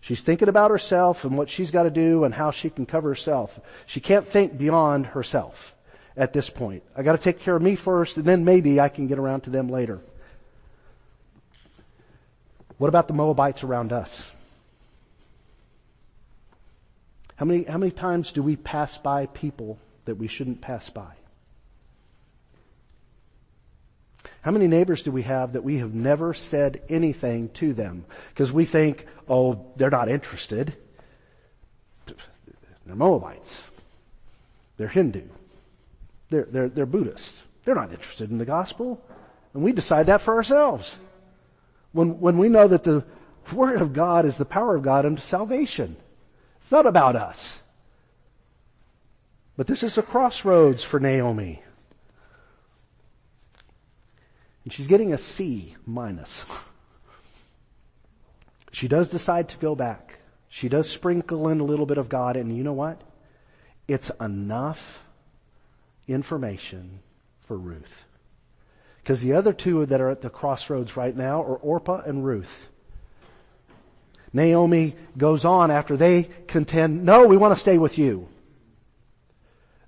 She's 0.00 0.20
thinking 0.20 0.48
about 0.48 0.70
herself 0.70 1.24
and 1.24 1.36
what 1.36 1.50
she's 1.50 1.70
got 1.70 1.84
to 1.84 1.90
do 1.90 2.24
and 2.24 2.34
how 2.34 2.50
she 2.50 2.70
can 2.70 2.86
cover 2.86 3.08
herself. 3.08 3.58
She 3.86 4.00
can't 4.00 4.26
think 4.26 4.56
beyond 4.56 5.06
herself 5.06 5.74
at 6.16 6.32
this 6.32 6.50
point. 6.50 6.82
I 6.96 7.02
got 7.02 7.12
to 7.12 7.18
take 7.18 7.40
care 7.40 7.56
of 7.56 7.62
me 7.62 7.76
first 7.76 8.16
and 8.16 8.26
then 8.26 8.44
maybe 8.44 8.80
I 8.80 8.88
can 8.88 9.06
get 9.06 9.18
around 9.18 9.42
to 9.42 9.50
them 9.50 9.68
later. 9.68 10.00
What 12.78 12.88
about 12.88 13.08
the 13.08 13.14
Moabites 13.14 13.64
around 13.64 13.92
us? 13.92 14.30
How 17.38 17.46
many, 17.46 17.62
how 17.62 17.78
many 17.78 17.92
times 17.92 18.32
do 18.32 18.42
we 18.42 18.56
pass 18.56 18.98
by 18.98 19.26
people 19.26 19.78
that 20.06 20.16
we 20.16 20.26
shouldn't 20.26 20.60
pass 20.60 20.90
by? 20.90 21.12
How 24.40 24.50
many 24.50 24.66
neighbors 24.66 25.04
do 25.04 25.12
we 25.12 25.22
have 25.22 25.52
that 25.52 25.62
we 25.62 25.78
have 25.78 25.94
never 25.94 26.34
said 26.34 26.82
anything 26.88 27.50
to 27.50 27.72
them? 27.72 28.06
Because 28.30 28.50
we 28.50 28.64
think, 28.64 29.06
oh, 29.28 29.66
they're 29.76 29.88
not 29.88 30.08
interested. 30.08 30.76
They're 32.06 32.96
Moabites. 32.96 33.62
They're 34.76 34.88
Hindu. 34.88 35.22
They're, 36.30 36.48
they're, 36.50 36.68
they're 36.68 36.86
Buddhists. 36.86 37.40
They're 37.64 37.76
not 37.76 37.92
interested 37.92 38.32
in 38.32 38.38
the 38.38 38.46
gospel. 38.46 39.00
And 39.54 39.62
we 39.62 39.70
decide 39.70 40.06
that 40.06 40.22
for 40.22 40.34
ourselves. 40.34 40.92
When, 41.92 42.18
when 42.18 42.36
we 42.38 42.48
know 42.48 42.66
that 42.66 42.82
the 42.82 43.04
Word 43.52 43.80
of 43.80 43.92
God 43.92 44.24
is 44.24 44.38
the 44.38 44.44
power 44.44 44.74
of 44.74 44.82
God 44.82 45.06
unto 45.06 45.22
salvation. 45.22 45.96
It's 46.60 46.72
not 46.72 46.86
about 46.86 47.16
us. 47.16 47.60
But 49.56 49.66
this 49.66 49.82
is 49.82 49.98
a 49.98 50.02
crossroads 50.02 50.84
for 50.84 51.00
Naomi. 51.00 51.62
And 54.64 54.72
she's 54.72 54.86
getting 54.86 55.12
a 55.12 55.18
C 55.18 55.76
minus. 55.86 56.44
She 58.70 58.86
does 58.86 59.08
decide 59.08 59.48
to 59.48 59.56
go 59.56 59.74
back. 59.74 60.18
She 60.48 60.68
does 60.68 60.88
sprinkle 60.88 61.48
in 61.48 61.60
a 61.60 61.64
little 61.64 61.86
bit 61.86 61.98
of 61.98 62.08
God, 62.08 62.36
and 62.36 62.56
you 62.56 62.62
know 62.62 62.72
what? 62.72 63.02
It's 63.88 64.10
enough 64.20 65.02
information 66.06 67.00
for 67.40 67.56
Ruth. 67.56 68.04
Because 69.02 69.20
the 69.20 69.32
other 69.32 69.52
two 69.52 69.86
that 69.86 70.00
are 70.00 70.10
at 70.10 70.20
the 70.20 70.30
crossroads 70.30 70.96
right 70.96 71.16
now 71.16 71.42
are 71.42 71.56
Orpah 71.56 72.02
and 72.04 72.24
Ruth. 72.24 72.68
Naomi 74.32 74.94
goes 75.16 75.44
on 75.44 75.70
after 75.70 75.96
they 75.96 76.28
contend, 76.46 77.04
no, 77.04 77.26
we 77.26 77.36
want 77.36 77.54
to 77.54 77.60
stay 77.60 77.78
with 77.78 77.98
you. 77.98 78.28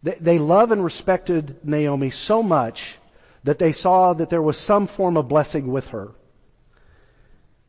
They, 0.02 0.14
they 0.20 0.38
love 0.38 0.72
and 0.72 0.82
respected 0.82 1.56
Naomi 1.62 2.10
so 2.10 2.42
much 2.42 2.96
that 3.44 3.58
they 3.58 3.72
saw 3.72 4.12
that 4.14 4.30
there 4.30 4.42
was 4.42 4.56
some 4.58 4.86
form 4.86 5.16
of 5.16 5.28
blessing 5.28 5.70
with 5.70 5.88
her. 5.88 6.12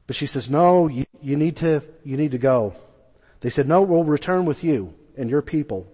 But 0.07 0.15
she 0.15 0.25
says, 0.25 0.49
no, 0.49 0.87
you, 0.87 1.05
you 1.21 1.35
need 1.37 1.57
to, 1.57 1.81
you 2.03 2.17
need 2.17 2.31
to 2.31 2.37
go. 2.37 2.75
They 3.41 3.49
said, 3.49 3.67
no, 3.67 3.81
we'll 3.81 4.03
return 4.03 4.45
with 4.45 4.63
you 4.63 4.93
and 5.17 5.29
your 5.29 5.41
people. 5.41 5.87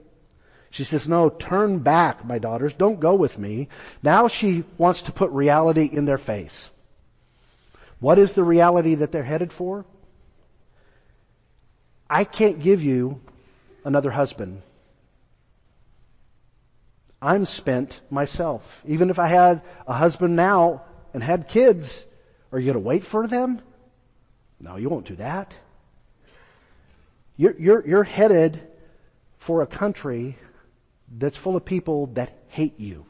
She 0.70 0.84
says, 0.84 1.08
no, 1.08 1.30
turn 1.30 1.80
back, 1.80 2.26
my 2.26 2.40
daughters. 2.40 2.74
Don't 2.74 3.00
go 3.00 3.16
with 3.16 3.40
me. 3.40 3.70
Now 4.04 4.28
she 4.28 4.64
wants 4.78 5.02
to 5.04 5.12
put 5.12 5.32
reality 5.32 5.86
in 5.86 6.06
their 6.06 6.18
face. 6.18 6.70
What 8.00 8.20
is 8.20 8.34
the 8.34 8.44
reality 8.44 8.96
that 8.96 9.12
they're 9.12 9.24
headed 9.24 9.52
for? 9.52 9.86
I 12.10 12.24
can't 12.24 12.60
give 12.60 12.82
you 12.82 13.22
another 13.84 14.12
husband. 14.12 14.62
I'm 17.22 17.46
spent 17.46 18.02
myself. 18.10 18.82
Even 18.88 19.10
if 19.10 19.20
I 19.20 19.28
had 19.28 19.62
a 19.88 19.94
husband 19.94 20.36
now 20.36 20.84
and 21.14 21.24
had 21.24 21.48
kids, 21.48 22.06
are 22.52 22.60
you 22.60 22.66
going 22.66 22.84
to 22.84 22.88
wait 22.88 23.04
for 23.04 23.28
them? 23.28 23.62
No, 24.60 24.76
you 24.76 24.90
won't 24.90 25.08
do 25.08 25.16
that. 25.16 25.58
You're, 27.36 27.56
you're, 27.60 27.88
you're 27.88 28.04
headed 28.04 28.62
for 29.38 29.62
a 29.62 29.68
country 29.68 30.38
that's 31.16 31.38
full 31.38 31.56
of 31.56 31.66
people 31.66 32.08
that 32.08 32.38
hate 32.48 32.80
you. 32.80 33.06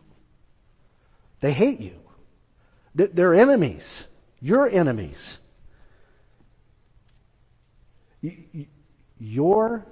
They 1.39 1.53
hate 1.53 1.79
you. 1.79 1.95
They're 2.95 3.35
enemies. 3.35 4.05
You're 4.41 4.67
enemies. 4.67 5.39
Your 9.19 9.85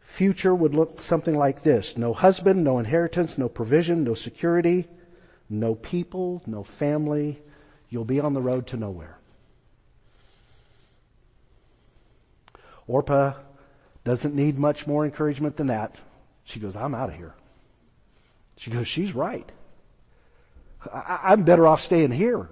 future 0.00 0.54
would 0.54 0.74
look 0.74 1.00
something 1.00 1.36
like 1.36 1.62
this. 1.62 1.96
No 1.96 2.12
husband, 2.12 2.62
no 2.62 2.78
inheritance, 2.78 3.38
no 3.38 3.48
provision, 3.48 4.04
no 4.04 4.14
security, 4.14 4.86
no 5.48 5.74
people, 5.74 6.42
no 6.46 6.62
family. 6.62 7.40
You'll 7.88 8.04
be 8.04 8.20
on 8.20 8.34
the 8.34 8.40
road 8.40 8.66
to 8.68 8.76
nowhere. 8.76 9.18
Orpah 12.86 13.34
doesn't 14.04 14.34
need 14.34 14.58
much 14.58 14.86
more 14.86 15.04
encouragement 15.04 15.56
than 15.56 15.68
that. 15.68 15.96
She 16.44 16.60
goes, 16.60 16.76
I'm 16.76 16.94
out 16.94 17.10
of 17.10 17.16
here. 17.16 17.34
She 18.56 18.70
goes, 18.70 18.86
she's 18.88 19.14
right. 19.14 19.50
I, 20.92 21.32
am 21.32 21.44
better 21.44 21.66
off 21.66 21.82
staying 21.82 22.10
here. 22.10 22.48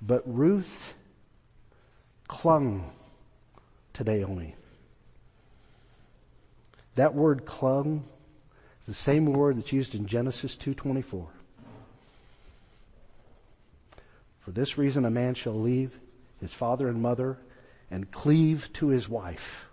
But 0.00 0.22
Ruth 0.24 0.94
clung 2.30 2.88
to 3.92 4.04
Naomi. 4.04 4.54
That 6.94 7.12
word 7.12 7.44
clung 7.44 8.04
is 8.80 8.86
the 8.86 8.94
same 8.94 9.26
word 9.26 9.58
that's 9.58 9.72
used 9.72 9.96
in 9.96 10.06
Genesis 10.06 10.54
2:24. 10.54 11.26
For 14.38 14.50
this 14.52 14.78
reason 14.78 15.04
a 15.04 15.10
man 15.10 15.34
shall 15.34 15.60
leave 15.60 15.98
his 16.40 16.52
father 16.52 16.86
and 16.86 17.02
mother 17.02 17.36
and 17.90 18.12
cleave 18.12 18.72
to 18.74 18.86
his 18.86 19.08
wife. 19.08 19.66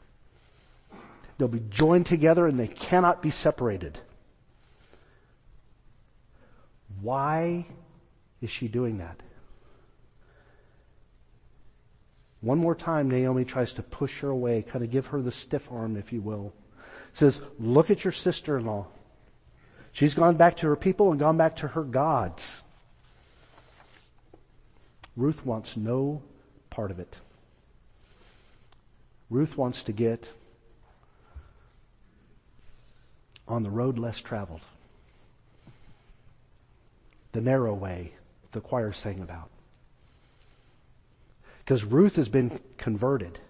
They'll 1.37 1.47
be 1.47 1.63
joined 1.69 2.07
together 2.07 2.47
and 2.47 2.59
they 2.59 2.67
cannot 2.67 3.21
be 3.21 3.29
separated. 3.29 3.99
Why 7.01 7.67
is 8.41 8.49
she 8.49 8.67
doing 8.67 8.97
that? 8.97 9.21
One 12.41 12.59
more 12.59 12.75
time, 12.75 13.09
Naomi 13.09 13.45
tries 13.45 13.73
to 13.73 13.83
push 13.83 14.19
her 14.21 14.29
away, 14.29 14.61
kind 14.61 14.83
of 14.83 14.91
give 14.91 15.07
her 15.07 15.21
the 15.21 15.31
stiff 15.31 15.71
arm, 15.71 15.97
if 15.97 16.13
you 16.13 16.21
will. 16.21 16.53
Says, 17.13 17.41
look 17.59 17.89
at 17.89 18.03
your 18.03 18.13
sister-in-law. 18.13 18.85
She's 19.91 20.13
gone 20.13 20.37
back 20.37 20.57
to 20.57 20.67
her 20.67 20.75
people 20.75 21.09
and 21.09 21.19
gone 21.19 21.37
back 21.37 21.55
to 21.57 21.69
her 21.69 21.83
gods. 21.83 22.61
Ruth 25.15 25.43
wants 25.43 25.75
no 25.75 26.21
part 26.69 26.91
of 26.91 26.99
it. 26.99 27.17
Ruth 29.31 29.57
wants 29.57 29.81
to 29.83 29.91
get 29.91 30.27
on 33.47 33.63
the 33.63 33.71
road 33.71 33.97
less 33.97 34.21
traveled. 34.21 34.61
The 37.31 37.41
narrow 37.41 37.73
way 37.73 38.11
the 38.51 38.61
choir 38.61 38.93
sang 38.93 39.21
about. 39.21 39.49
Because 41.67 41.83
Ruth 41.83 42.15
has 42.15 42.29
been 42.29 42.61
converted. 42.77 43.41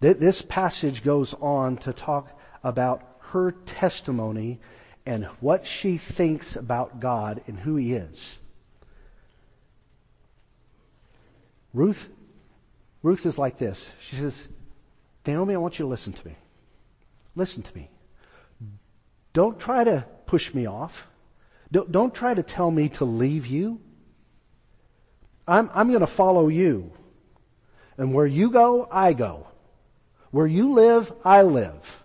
This 0.00 0.40
passage 0.40 1.04
goes 1.04 1.34
on 1.34 1.76
to 1.78 1.92
talk 1.92 2.40
about 2.62 3.02
her 3.32 3.52
testimony 3.52 4.58
and 5.04 5.26
what 5.40 5.66
she 5.66 5.98
thinks 5.98 6.56
about 6.56 6.98
God 6.98 7.42
and 7.46 7.58
who 7.58 7.76
He 7.76 7.92
is. 7.92 8.38
Ruth, 11.74 12.08
Ruth 13.02 13.26
is 13.26 13.36
like 13.36 13.58
this. 13.58 13.90
She 14.00 14.16
says, 14.16 14.48
Naomi, 15.26 15.52
I 15.52 15.58
want 15.58 15.78
you 15.78 15.84
to 15.84 15.90
listen 15.90 16.14
to 16.14 16.26
me. 16.26 16.36
Listen 17.36 17.62
to 17.62 17.76
me. 17.76 17.90
Don't 19.34 19.60
try 19.60 19.84
to 19.84 20.06
push 20.24 20.54
me 20.54 20.64
off. 20.64 21.06
Don't, 21.70 21.92
don't 21.92 22.14
try 22.14 22.32
to 22.32 22.42
tell 22.42 22.70
me 22.70 22.88
to 22.90 23.04
leave 23.04 23.46
you. 23.46 23.78
I'm, 25.46 25.70
I'm 25.74 25.88
going 25.88 26.00
to 26.00 26.06
follow 26.06 26.48
you. 26.48 26.92
And 27.96 28.12
where 28.12 28.26
you 28.26 28.50
go, 28.50 28.88
I 28.90 29.12
go. 29.12 29.46
Where 30.30 30.46
you 30.46 30.72
live, 30.72 31.12
I 31.24 31.42
live. 31.42 32.02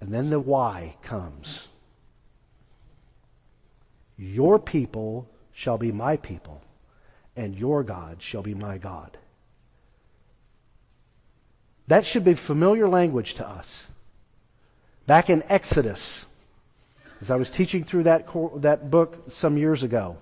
And 0.00 0.12
then 0.12 0.30
the 0.30 0.40
why 0.40 0.96
comes. 1.02 1.68
Your 4.16 4.58
people 4.58 5.28
shall 5.52 5.78
be 5.78 5.92
my 5.92 6.16
people, 6.16 6.62
and 7.36 7.54
your 7.56 7.82
God 7.82 8.16
shall 8.20 8.42
be 8.42 8.54
my 8.54 8.78
God. 8.78 9.16
That 11.88 12.06
should 12.06 12.24
be 12.24 12.34
familiar 12.34 12.88
language 12.88 13.34
to 13.34 13.48
us. 13.48 13.86
Back 15.06 15.30
in 15.30 15.42
Exodus, 15.48 16.26
as 17.20 17.30
I 17.30 17.36
was 17.36 17.50
teaching 17.50 17.84
through 17.84 18.04
that, 18.04 18.28
that 18.62 18.90
book 18.90 19.24
some 19.28 19.56
years 19.56 19.82
ago, 19.82 20.16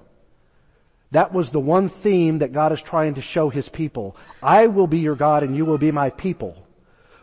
That 1.13 1.33
was 1.33 1.51
the 1.51 1.61
one 1.61 1.89
theme 1.89 2.39
that 2.39 2.53
God 2.53 2.73
is 2.73 2.81
trying 2.81 3.15
to 3.15 3.21
show 3.21 3.51
His 3.51 3.69
people. 3.69 4.17
I 4.43 4.69
will 4.69 4.87
be 4.87 5.01
your 5.01 5.17
God 5.17 5.43
and 5.43 5.57
you 5.57 5.65
will 5.65 5.79
be 5.79 5.91
my 5.91 6.11
people. 6.11 6.67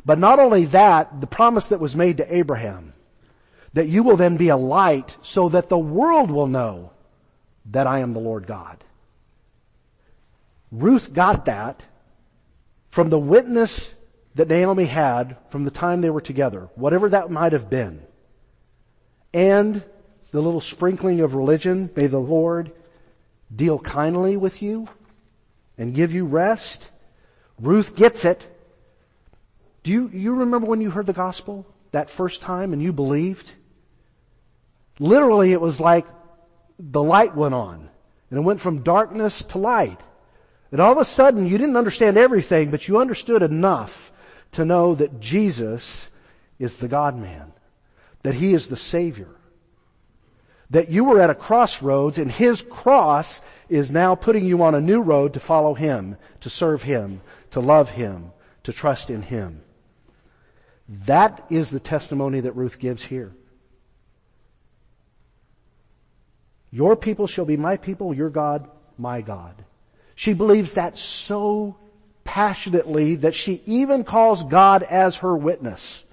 But 0.05 0.19
not 0.19 0.39
only 0.39 0.65
that, 0.65 1.21
the 1.21 1.27
promise 1.27 1.67
that 1.67 1.79
was 1.79 1.95
made 1.95 2.17
to 2.17 2.35
Abraham, 2.35 2.93
that 3.73 3.87
you 3.87 4.03
will 4.03 4.17
then 4.17 4.37
be 4.37 4.49
a 4.49 4.57
light 4.57 5.17
so 5.21 5.49
that 5.49 5.69
the 5.69 5.77
world 5.77 6.31
will 6.31 6.47
know 6.47 6.91
that 7.71 7.87
I 7.87 7.99
am 7.99 8.13
the 8.13 8.19
Lord 8.19 8.47
God. 8.47 8.83
Ruth 10.71 11.13
got 11.13 11.45
that 11.45 11.83
from 12.89 13.09
the 13.09 13.19
witness 13.19 13.93
that 14.35 14.49
Naomi 14.49 14.85
had 14.85 15.37
from 15.49 15.63
the 15.63 15.71
time 15.71 16.01
they 16.01 16.09
were 16.09 16.21
together, 16.21 16.69
whatever 16.75 17.09
that 17.09 17.31
might 17.31 17.53
have 17.53 17.69
been. 17.69 18.01
And 19.33 19.83
the 20.31 20.41
little 20.41 20.61
sprinkling 20.61 21.21
of 21.21 21.35
religion, 21.35 21.89
may 21.95 22.07
the 22.07 22.19
Lord 22.19 22.71
deal 23.53 23.79
kindly 23.79 24.37
with 24.37 24.61
you 24.61 24.87
and 25.77 25.95
give 25.95 26.13
you 26.13 26.25
rest. 26.25 26.89
Ruth 27.59 27.95
gets 27.95 28.25
it. 28.25 28.45
Do 29.83 29.91
you, 29.91 30.09
you 30.09 30.35
remember 30.35 30.67
when 30.67 30.81
you 30.81 30.89
heard 30.89 31.05
the 31.05 31.13
gospel 31.13 31.65
that 31.91 32.09
first 32.09 32.41
time 32.41 32.73
and 32.73 32.81
you 32.81 32.91
believed? 32.91 33.51
Literally 34.99 35.51
it 35.51 35.61
was 35.61 35.79
like 35.79 36.07
the 36.79 37.03
light 37.03 37.35
went 37.35 37.53
on 37.53 37.89
and 38.29 38.39
it 38.39 38.43
went 38.43 38.61
from 38.61 38.83
darkness 38.83 39.43
to 39.43 39.57
light. 39.57 40.01
And 40.71 40.81
all 40.81 40.91
of 40.91 40.97
a 40.97 41.05
sudden 41.05 41.47
you 41.47 41.57
didn't 41.57 41.77
understand 41.77 42.17
everything, 42.17 42.71
but 42.71 42.87
you 42.87 42.99
understood 42.99 43.41
enough 43.41 44.11
to 44.51 44.65
know 44.65 44.95
that 44.95 45.19
Jesus 45.19 46.09
is 46.59 46.75
the 46.75 46.87
God 46.87 47.17
man, 47.17 47.53
that 48.23 48.35
He 48.35 48.53
is 48.53 48.67
the 48.67 48.77
Savior, 48.77 49.29
that 50.69 50.89
you 50.89 51.03
were 51.03 51.19
at 51.19 51.29
a 51.29 51.35
crossroads 51.35 52.17
and 52.17 52.31
His 52.31 52.61
cross 52.61 53.41
is 53.69 53.89
now 53.89 54.15
putting 54.15 54.45
you 54.45 54.63
on 54.63 54.75
a 54.75 54.81
new 54.81 55.01
road 55.01 55.33
to 55.33 55.39
follow 55.39 55.73
Him, 55.73 56.17
to 56.41 56.49
serve 56.49 56.83
Him, 56.83 57.21
to 57.51 57.59
love 57.59 57.91
Him, 57.91 58.31
to 58.63 58.73
trust 58.73 59.09
in 59.09 59.21
Him. 59.21 59.61
That 60.89 61.45
is 61.49 61.69
the 61.69 61.79
testimony 61.79 62.41
that 62.41 62.55
Ruth 62.55 62.79
gives 62.79 63.03
here. 63.03 63.33
Your 66.71 66.95
people 66.95 67.27
shall 67.27 67.45
be 67.45 67.57
my 67.57 67.77
people, 67.77 68.13
your 68.13 68.29
God, 68.29 68.69
my 68.97 69.21
God. 69.21 69.63
She 70.15 70.33
believes 70.33 70.73
that 70.73 70.97
so 70.97 71.77
passionately 72.23 73.15
that 73.15 73.35
she 73.35 73.61
even 73.65 74.03
calls 74.03 74.43
God 74.43 74.83
as 74.83 75.17
her 75.17 75.35
witness. 75.35 76.03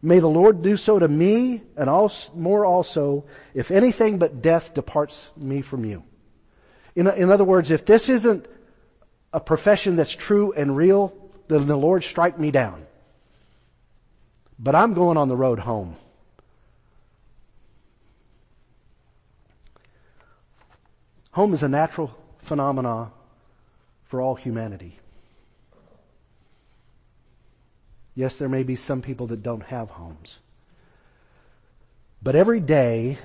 May 0.00 0.20
the 0.20 0.28
Lord 0.28 0.62
do 0.62 0.76
so 0.76 0.98
to 0.98 1.08
me 1.08 1.62
and 1.76 1.90
also, 1.90 2.32
more 2.34 2.64
also 2.64 3.24
if 3.54 3.70
anything 3.70 4.18
but 4.18 4.40
death 4.40 4.74
departs 4.74 5.30
me 5.36 5.60
from 5.60 5.84
you. 5.84 6.04
In, 6.94 7.08
in 7.08 7.30
other 7.30 7.44
words, 7.44 7.70
if 7.70 7.84
this 7.84 8.08
isn't 8.08 8.46
a 9.32 9.40
profession 9.40 9.96
that's 9.96 10.12
true 10.12 10.52
and 10.52 10.76
real, 10.76 11.14
then 11.48 11.66
the 11.66 11.76
Lord 11.76 12.04
strike 12.04 12.38
me 12.38 12.50
down. 12.50 12.86
But 14.58 14.74
I'm 14.74 14.94
going 14.94 15.16
on 15.16 15.28
the 15.28 15.36
road 15.36 15.58
home. 15.58 15.96
Home 21.32 21.54
is 21.54 21.62
a 21.62 21.68
natural 21.68 22.16
phenomena 22.42 23.12
for 24.04 24.20
all 24.20 24.34
humanity. 24.34 24.98
Yes, 28.18 28.36
there 28.36 28.48
may 28.48 28.64
be 28.64 28.74
some 28.74 29.00
people 29.00 29.28
that 29.28 29.44
don't 29.44 29.62
have 29.62 29.90
homes. 29.90 30.40
But 32.20 32.34
every 32.34 32.58
day, 32.58 33.16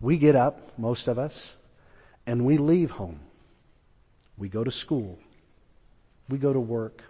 we 0.00 0.16
get 0.16 0.34
up, 0.34 0.78
most 0.78 1.08
of 1.08 1.18
us, 1.18 1.52
and 2.26 2.46
we 2.46 2.56
leave 2.56 2.92
home. 2.92 3.20
We 4.38 4.48
go 4.48 4.64
to 4.64 4.70
school. 4.70 5.18
We 6.30 6.38
go 6.38 6.54
to 6.54 6.58
work. 6.58 7.02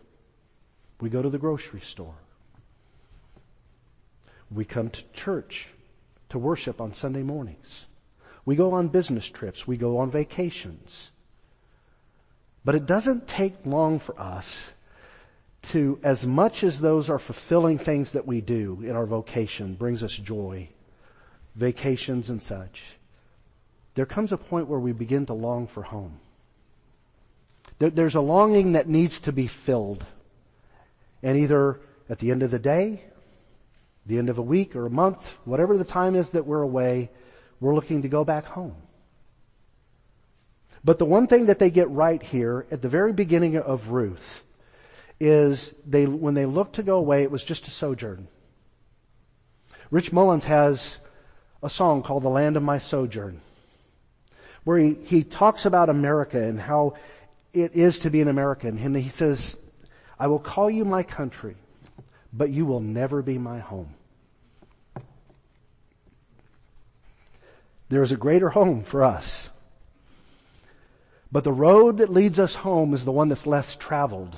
We 1.01 1.09
go 1.09 1.23
to 1.23 1.31
the 1.31 1.39
grocery 1.39 1.79
store. 1.79 2.17
We 4.51 4.65
come 4.65 4.91
to 4.91 5.05
church 5.13 5.69
to 6.31 6.39
worship 6.41 6.81
on 6.81 6.95
Sunday 6.95 7.23
mornings. 7.23 7.87
We 8.45 8.57
go 8.57 8.73
on 8.73 8.89
business 8.89 9.29
trips. 9.29 9.69
We 9.69 9.77
go 9.77 9.99
on 9.99 10.11
vacations. 10.11 11.13
But 12.65 12.75
it 12.75 12.87
doesn't 12.87 13.29
take 13.29 13.55
long 13.65 14.01
for 14.01 14.19
us 14.21 14.73
to, 15.63 15.99
as 16.03 16.27
much 16.27 16.65
as 16.65 16.81
those 16.81 17.09
are 17.09 17.19
fulfilling 17.19 17.79
things 17.79 18.13
that 18.13 18.27
we 18.27 18.41
do 18.41 18.83
in 18.85 18.97
our 18.97 19.07
vocation, 19.07 19.75
brings 19.75 20.03
us 20.03 20.13
joy, 20.13 20.69
vacations 21.55 22.31
and 22.31 22.43
such, 22.43 22.83
there 23.95 24.07
comes 24.07 24.33
a 24.33 24.37
point 24.37 24.69
where 24.69 24.81
we 24.81 24.93
begin 24.93 25.27
to 25.27 25.35
long 25.35 25.67
for 25.67 25.83
home. 25.83 26.19
There, 27.79 27.91
there's 27.91 28.15
a 28.15 28.21
longing 28.21 28.73
that 28.73 28.89
needs 28.89 29.21
to 29.21 29.33
be 29.33 29.47
filled. 29.47 30.05
And 31.23 31.39
either 31.39 31.79
at 32.09 32.19
the 32.19 32.31
end 32.31 32.43
of 32.43 32.51
the 32.51 32.59
day, 32.59 33.03
the 34.07 34.19
end 34.19 34.29
of 34.29 34.39
a 34.39 34.43
week 34.43 34.75
or 34.75 34.87
a 34.87 34.91
month, 34.91 35.37
whatever 35.45 35.77
the 35.77 35.85
time 35.85 36.17
is 36.17 36.31
that 36.31 36.47
we're 36.47 36.63
away, 36.63 37.11
we're 37.61 37.75
looking 37.75 38.03
to 38.03 38.09
go 38.09 38.25
back 38.25 38.45
home. 38.45 38.75
But 40.85 40.99
the 40.99 41.05
one 41.05 41.29
thing 41.29 41.47
that 41.47 41.61
they 41.61 41.71
get 41.71 41.89
right 41.91 42.21
here 42.21 42.67
at 42.73 42.83
the 42.83 42.89
very 42.89 43.13
beginning 43.13 43.57
of 43.57 43.91
Ruth 43.91 44.43
is 45.23 45.73
they, 45.87 46.05
when 46.05 46.35
they 46.35 46.47
looked 46.47 46.75
to 46.75 46.83
go 46.83 46.97
away, 46.99 47.23
it 47.23 47.31
was 47.31 47.45
just 47.45 47.69
a 47.69 47.71
sojourn. 47.71 48.27
Rich 49.93 50.13
Mullins 50.13 50.45
has 50.45 50.99
a 51.63 51.71
song 51.71 52.03
called 52.03 52.25
The 52.25 52.29
Land 52.29 52.57
of 52.57 52.65
My 52.65 52.79
Sojourn, 52.79 53.41
where 54.65 54.79
he, 54.79 54.95
he 55.05 55.23
talks 55.23 55.65
about 55.65 55.89
America 55.89 56.43
and 56.43 56.61
how 56.61 56.95
it 57.53 57.75
is 57.75 58.01
to 58.01 58.11
be 58.11 58.21
an 58.21 58.27
American. 58.27 58.79
And 58.79 58.97
he 58.97 59.11
says, 59.11 59.57
I 60.19 60.27
will 60.27 60.41
call 60.41 60.69
you 60.69 60.85
my 60.85 61.05
country, 61.05 61.55
but 62.33 62.51
you 62.51 62.67
will 62.67 62.81
never 62.81 63.23
be 63.23 63.39
my 63.39 63.61
home. 63.61 63.95
There 67.91 68.03
is 68.03 68.11
a 68.11 68.17
greater 68.17 68.49
home 68.49 68.83
for 68.83 69.05
us. 69.05 69.51
But 71.31 71.45
the 71.45 71.53
road 71.53 71.99
that 71.99 72.11
leads 72.11 72.41
us 72.41 72.57
home 72.57 72.93
is 72.93 73.05
the 73.05 73.13
one 73.13 73.29
that's 73.29 73.47
less 73.47 73.77
traveled. 73.77 74.37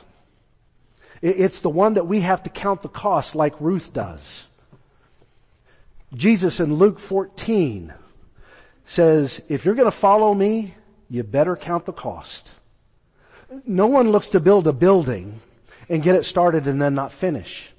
It's 1.24 1.60
the 1.60 1.70
one 1.70 1.94
that 1.94 2.06
we 2.06 2.20
have 2.20 2.42
to 2.42 2.50
count 2.50 2.82
the 2.82 2.88
cost 2.90 3.34
like 3.34 3.58
Ruth 3.58 3.94
does. 3.94 4.46
Jesus 6.12 6.60
in 6.60 6.74
Luke 6.74 7.00
14 7.00 7.94
says, 8.84 9.40
if 9.48 9.64
you're 9.64 9.74
going 9.74 9.90
to 9.90 9.96
follow 9.96 10.34
me, 10.34 10.74
you 11.08 11.22
better 11.22 11.56
count 11.56 11.86
the 11.86 11.94
cost. 11.94 12.50
No 13.64 13.86
one 13.86 14.10
looks 14.10 14.28
to 14.30 14.40
build 14.40 14.66
a 14.66 14.72
building 14.74 15.40
and 15.88 16.02
get 16.02 16.14
it 16.14 16.26
started 16.26 16.66
and 16.66 16.80
then 16.80 16.94
not 16.94 17.10
finish. 17.10 17.70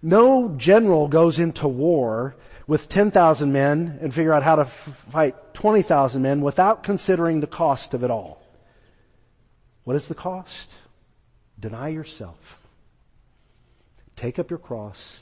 No 0.00 0.54
general 0.56 1.06
goes 1.06 1.38
into 1.38 1.68
war 1.68 2.34
with 2.66 2.88
10,000 2.88 3.52
men 3.52 3.98
and 4.00 4.14
figure 4.14 4.32
out 4.32 4.42
how 4.42 4.56
to 4.56 4.62
f- 4.62 5.04
fight 5.10 5.52
20,000 5.52 6.22
men 6.22 6.40
without 6.40 6.82
considering 6.82 7.40
the 7.40 7.46
cost 7.46 7.92
of 7.92 8.02
it 8.02 8.10
all. 8.10 8.42
What 9.84 9.96
is 9.96 10.08
the 10.08 10.14
cost? 10.14 10.72
Deny 11.60 11.88
yourself. 11.88 12.55
Take 14.16 14.38
up 14.38 14.50
your 14.50 14.58
cross 14.58 15.20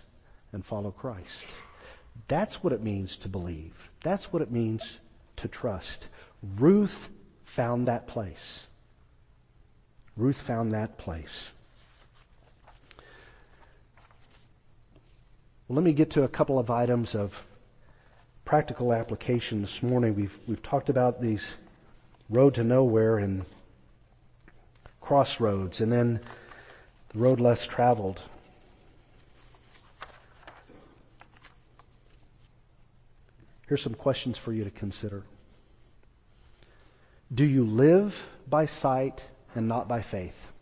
and 0.53 0.65
follow 0.65 0.93
Christ. 0.93 1.47
That's 2.29 2.63
what 2.63 2.73
it 2.73 2.83
means 2.83 3.17
to 3.19 3.29
believe. 3.29 3.91
That's 4.03 4.33
what 4.33 4.41
it 4.41 4.53
means 4.53 5.01
to 5.37 5.49
trust. 5.49 6.09
Ruth 6.57 7.11
found 7.45 7.89
that 7.89 8.07
place. 8.07 8.67
Ruth 10.17 10.41
found 10.41 10.71
that 10.73 10.97
place. 10.97 11.51
Well, 15.67 15.77
let 15.77 15.85
me 15.85 15.93
get 15.93 16.11
to 16.11 16.23
a 16.23 16.29
couple 16.29 16.59
of 16.59 16.71
items 16.71 17.15
of 17.15 17.45
practical 18.45 18.93
application 18.93 19.61
this 19.61 19.83
morning. 19.83 20.15
We've, 20.15 20.39
we've 20.47 20.63
talked 20.63 20.89
about 20.89 21.21
these 21.21 21.55
road 22.31 22.55
to 22.55 22.65
nowhere 22.65 23.19
and 23.19 23.45
crossroads 25.01 25.81
and 25.81 25.91
then 25.91 26.21
the 27.09 27.19
road 27.19 27.41
less 27.41 27.67
traveled. 27.67 28.21
Here's 33.67 33.83
some 33.83 33.95
questions 33.95 34.37
for 34.37 34.53
you 34.53 34.65
to 34.65 34.71
consider. 34.71 35.25
Do 37.33 37.45
you 37.45 37.65
live 37.65 38.27
by 38.49 38.67
sight 38.67 39.23
and 39.55 39.67
not 39.67 39.89
by 39.89 40.03
faith? 40.03 40.53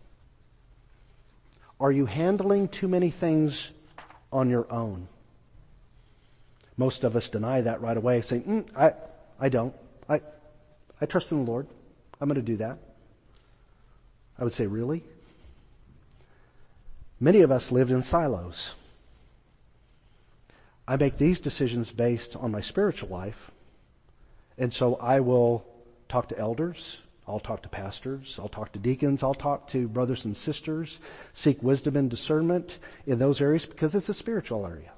Are 1.80 1.90
you 1.90 2.06
handling 2.06 2.68
too 2.68 2.86
many 2.86 3.10
things 3.10 3.70
on 4.32 4.48
your 4.48 4.72
own? 4.72 5.08
Most 6.76 7.04
of 7.04 7.16
us 7.16 7.28
deny 7.28 7.60
that 7.60 7.80
right 7.80 7.96
away, 7.96 8.22
saying, 8.22 8.42
mm, 8.44 8.66
I, 8.76 8.94
I 9.38 9.48
don't. 9.48 9.74
I, 10.08 10.20
I 11.00 11.06
trust 11.06 11.32
in 11.32 11.44
the 11.44 11.50
Lord. 11.50 11.66
I'm 12.20 12.28
going 12.28 12.40
to 12.40 12.42
do 12.42 12.56
that. 12.58 12.78
I 14.38 14.44
would 14.44 14.52
say, 14.52 14.66
really? 14.66 15.02
Many 17.18 17.40
of 17.40 17.50
us 17.50 17.70
lived 17.70 17.90
in 17.90 18.02
silos. 18.02 18.74
I 20.86 20.96
make 20.96 21.16
these 21.16 21.40
decisions 21.40 21.90
based 21.90 22.36
on 22.36 22.50
my 22.50 22.60
spiritual 22.60 23.08
life, 23.08 23.50
and 24.58 24.72
so 24.72 24.96
I 24.96 25.20
will 25.20 25.64
talk 26.08 26.28
to 26.28 26.38
elders. 26.38 26.98
I'll 27.26 27.40
talk 27.40 27.62
to 27.62 27.68
pastors. 27.68 28.36
I'll 28.38 28.48
talk 28.48 28.72
to 28.72 28.80
deacons. 28.80 29.22
I'll 29.22 29.32
talk 29.32 29.68
to 29.68 29.86
brothers 29.86 30.24
and 30.24 30.36
sisters. 30.36 30.98
Seek 31.32 31.62
wisdom 31.62 31.96
and 31.96 32.10
discernment 32.10 32.78
in 33.06 33.18
those 33.18 33.40
areas 33.40 33.64
because 33.64 33.94
it's 33.94 34.08
a 34.08 34.14
spiritual 34.14 34.66
area. 34.66 34.90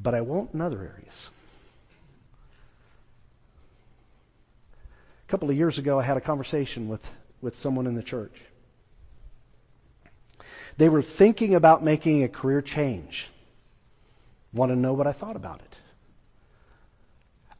But 0.00 0.14
I 0.14 0.20
won't 0.20 0.54
in 0.54 0.60
other 0.60 0.80
areas. 0.80 1.30
A 5.26 5.30
couple 5.30 5.50
of 5.50 5.56
years 5.56 5.78
ago, 5.78 5.98
I 5.98 6.04
had 6.04 6.16
a 6.16 6.22
conversation 6.22 6.88
with, 6.88 7.04
with 7.42 7.56
someone 7.56 7.88
in 7.88 7.96
the 7.96 8.02
church. 8.02 8.40
They 10.76 10.88
were 10.88 11.02
thinking 11.02 11.56
about 11.56 11.82
making 11.82 12.22
a 12.22 12.28
career 12.28 12.62
change. 12.62 13.28
Want 14.52 14.72
to 14.72 14.76
know 14.76 14.92
what 14.92 15.06
I 15.06 15.12
thought 15.12 15.36
about 15.36 15.60
it. 15.60 15.76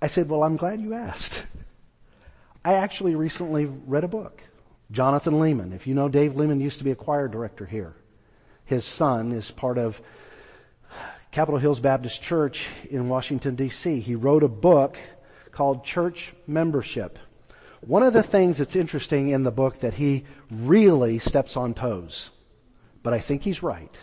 I 0.01 0.07
said, 0.07 0.29
well, 0.29 0.43
I'm 0.43 0.57
glad 0.57 0.81
you 0.81 0.95
asked. 0.95 1.45
I 2.65 2.75
actually 2.75 3.15
recently 3.15 3.67
read 3.67 4.05
a 4.05 4.09
book. 4.09 4.43
Jonathan 4.91 5.35
Leeman. 5.35 5.75
If 5.75 5.87
you 5.87 5.95
know 5.95 6.09
Dave 6.09 6.33
Leeman 6.33 6.61
used 6.61 6.79
to 6.79 6.85
be 6.85 6.91
a 6.91 6.97
choir 6.97 7.29
director 7.29 7.67
here. 7.67 7.95
His 8.65 8.85
son 8.85 9.33
is 9.33 9.51
part 9.51 9.79
of 9.79 10.01
Capitol 11.31 11.59
Hills 11.59 11.81
Baptist 11.81 12.23
Church 12.23 12.69
in 12.91 13.09
Washington 13.09 13.57
DC. 13.57 14.03
He 14.03 14.15
wrote 14.15 14.43
a 14.43 14.49
book 14.49 14.97
called 15.53 15.85
Church 15.85 16.33
Membership. 16.47 17.19
One 17.81 18.03
of 18.03 18.13
the 18.13 18.23
things 18.23 18.59
that's 18.59 18.77
interesting 18.77 19.29
in 19.29 19.43
the 19.43 19.51
book 19.51 19.81
that 19.81 19.95
he 19.95 20.25
really 20.51 21.19
steps 21.19 21.57
on 21.57 21.75
toes, 21.75 22.31
but 23.03 23.13
I 23.13 23.21
think 23.21 23.43
he's 23.43 23.63
right. 23.63 23.95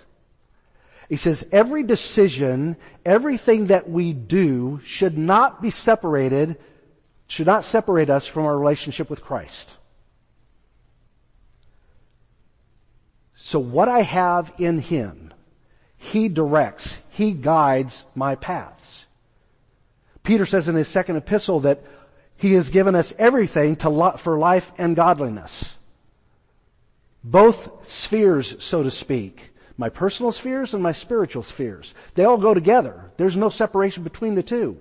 He 1.09 1.17
says 1.17 1.45
every 1.51 1.83
decision, 1.83 2.77
everything 3.05 3.67
that 3.67 3.89
we 3.89 4.13
do 4.13 4.79
should 4.83 5.17
not 5.17 5.61
be 5.61 5.69
separated, 5.69 6.57
should 7.27 7.47
not 7.47 7.63
separate 7.63 8.09
us 8.09 8.25
from 8.25 8.45
our 8.45 8.57
relationship 8.57 9.09
with 9.09 9.23
Christ. 9.23 9.77
So 13.35 13.59
what 13.59 13.87
I 13.87 14.01
have 14.01 14.51
in 14.57 14.79
Him, 14.79 15.33
He 15.97 16.29
directs, 16.29 16.99
He 17.09 17.33
guides 17.33 18.03
my 18.15 18.35
paths. 18.35 19.05
Peter 20.25 20.45
says 20.45 20.67
in 20.67 20.75
his 20.75 20.87
second 20.87 21.15
epistle 21.15 21.61
that 21.61 21.83
he 22.35 22.53
has 22.53 22.69
given 22.69 22.95
us 22.95 23.13
everything 23.17 23.75
to, 23.77 24.15
for 24.17 24.37
life 24.37 24.71
and 24.77 24.95
godliness. 24.95 25.77
Both 27.23 27.87
spheres, 27.87 28.61
so 28.63 28.83
to 28.83 28.91
speak. 28.91 29.51
My 29.77 29.89
personal 29.89 30.31
spheres 30.31 30.73
and 30.73 30.81
my 30.81 30.93
spiritual 30.93 31.43
spheres. 31.43 31.93
They 32.13 32.23
all 32.23 32.37
go 32.37 32.53
together. 32.53 33.11
There's 33.17 33.35
no 33.35 33.49
separation 33.49 34.03
between 34.03 34.35
the 34.35 34.43
two. 34.43 34.79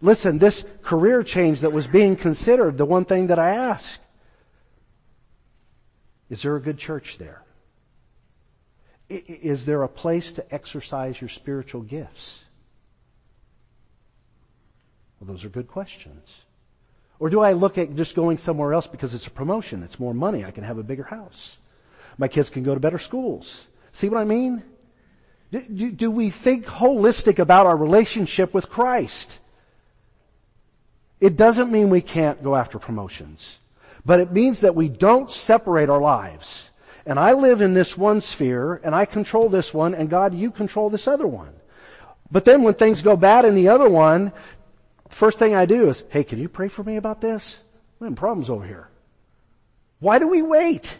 Listen, 0.00 0.38
this 0.38 0.64
career 0.82 1.22
change 1.22 1.60
that 1.60 1.72
was 1.72 1.86
being 1.86 2.14
considered, 2.14 2.76
the 2.76 2.84
one 2.84 3.04
thing 3.04 3.28
that 3.28 3.38
I 3.38 3.50
ask, 3.50 4.00
is 6.30 6.42
there 6.42 6.56
a 6.56 6.60
good 6.60 6.78
church 6.78 7.18
there? 7.18 7.42
Is 9.08 9.64
there 9.64 9.82
a 9.82 9.88
place 9.88 10.32
to 10.32 10.54
exercise 10.54 11.20
your 11.20 11.30
spiritual 11.30 11.80
gifts? 11.80 12.44
Well, 15.18 15.32
those 15.32 15.44
are 15.44 15.48
good 15.48 15.66
questions. 15.66 16.44
Or 17.18 17.30
do 17.30 17.40
I 17.40 17.54
look 17.54 17.78
at 17.78 17.96
just 17.96 18.14
going 18.14 18.38
somewhere 18.38 18.74
else 18.74 18.86
because 18.86 19.14
it's 19.14 19.26
a 19.26 19.30
promotion? 19.30 19.82
It's 19.82 19.98
more 19.98 20.14
money. 20.14 20.44
I 20.44 20.50
can 20.50 20.62
have 20.62 20.78
a 20.78 20.82
bigger 20.82 21.04
house. 21.04 21.56
My 22.18 22.28
kids 22.28 22.50
can 22.50 22.62
go 22.62 22.74
to 22.74 22.80
better 22.80 22.98
schools. 22.98 23.66
See 23.98 24.08
what 24.08 24.20
I 24.20 24.24
mean? 24.24 24.62
Do, 25.50 25.90
do 25.90 26.10
we 26.10 26.30
think 26.30 26.66
holistic 26.66 27.38
about 27.38 27.66
our 27.66 27.76
relationship 27.76 28.54
with 28.54 28.68
Christ? 28.68 29.38
It 31.20 31.36
doesn't 31.36 31.72
mean 31.72 31.90
we 31.90 32.00
can't 32.00 32.42
go 32.42 32.54
after 32.54 32.78
promotions, 32.78 33.58
but 34.04 34.20
it 34.20 34.30
means 34.30 34.60
that 34.60 34.74
we 34.74 34.88
don't 34.88 35.30
separate 35.30 35.90
our 35.90 36.00
lives. 36.00 36.70
And 37.06 37.18
I 37.18 37.32
live 37.32 37.60
in 37.60 37.74
this 37.74 37.96
one 37.96 38.20
sphere 38.20 38.80
and 38.84 38.94
I 38.94 39.04
control 39.04 39.48
this 39.48 39.74
one 39.74 39.94
and 39.94 40.08
God, 40.08 40.34
you 40.34 40.50
control 40.50 40.90
this 40.90 41.08
other 41.08 41.26
one. 41.26 41.54
But 42.30 42.44
then 42.44 42.62
when 42.62 42.74
things 42.74 43.02
go 43.02 43.16
bad 43.16 43.46
in 43.46 43.54
the 43.54 43.68
other 43.68 43.88
one, 43.88 44.32
First 45.08 45.38
thing 45.38 45.54
I 45.54 45.66
do 45.66 45.88
is, 45.88 46.04
hey, 46.10 46.24
can 46.24 46.38
you 46.38 46.48
pray 46.48 46.68
for 46.68 46.84
me 46.84 46.96
about 46.96 47.20
this? 47.20 47.58
I'm 48.00 48.06
having 48.06 48.16
problems 48.16 48.50
over 48.50 48.64
here. 48.64 48.88
Why 50.00 50.18
do 50.18 50.28
we 50.28 50.42
wait? 50.42 50.96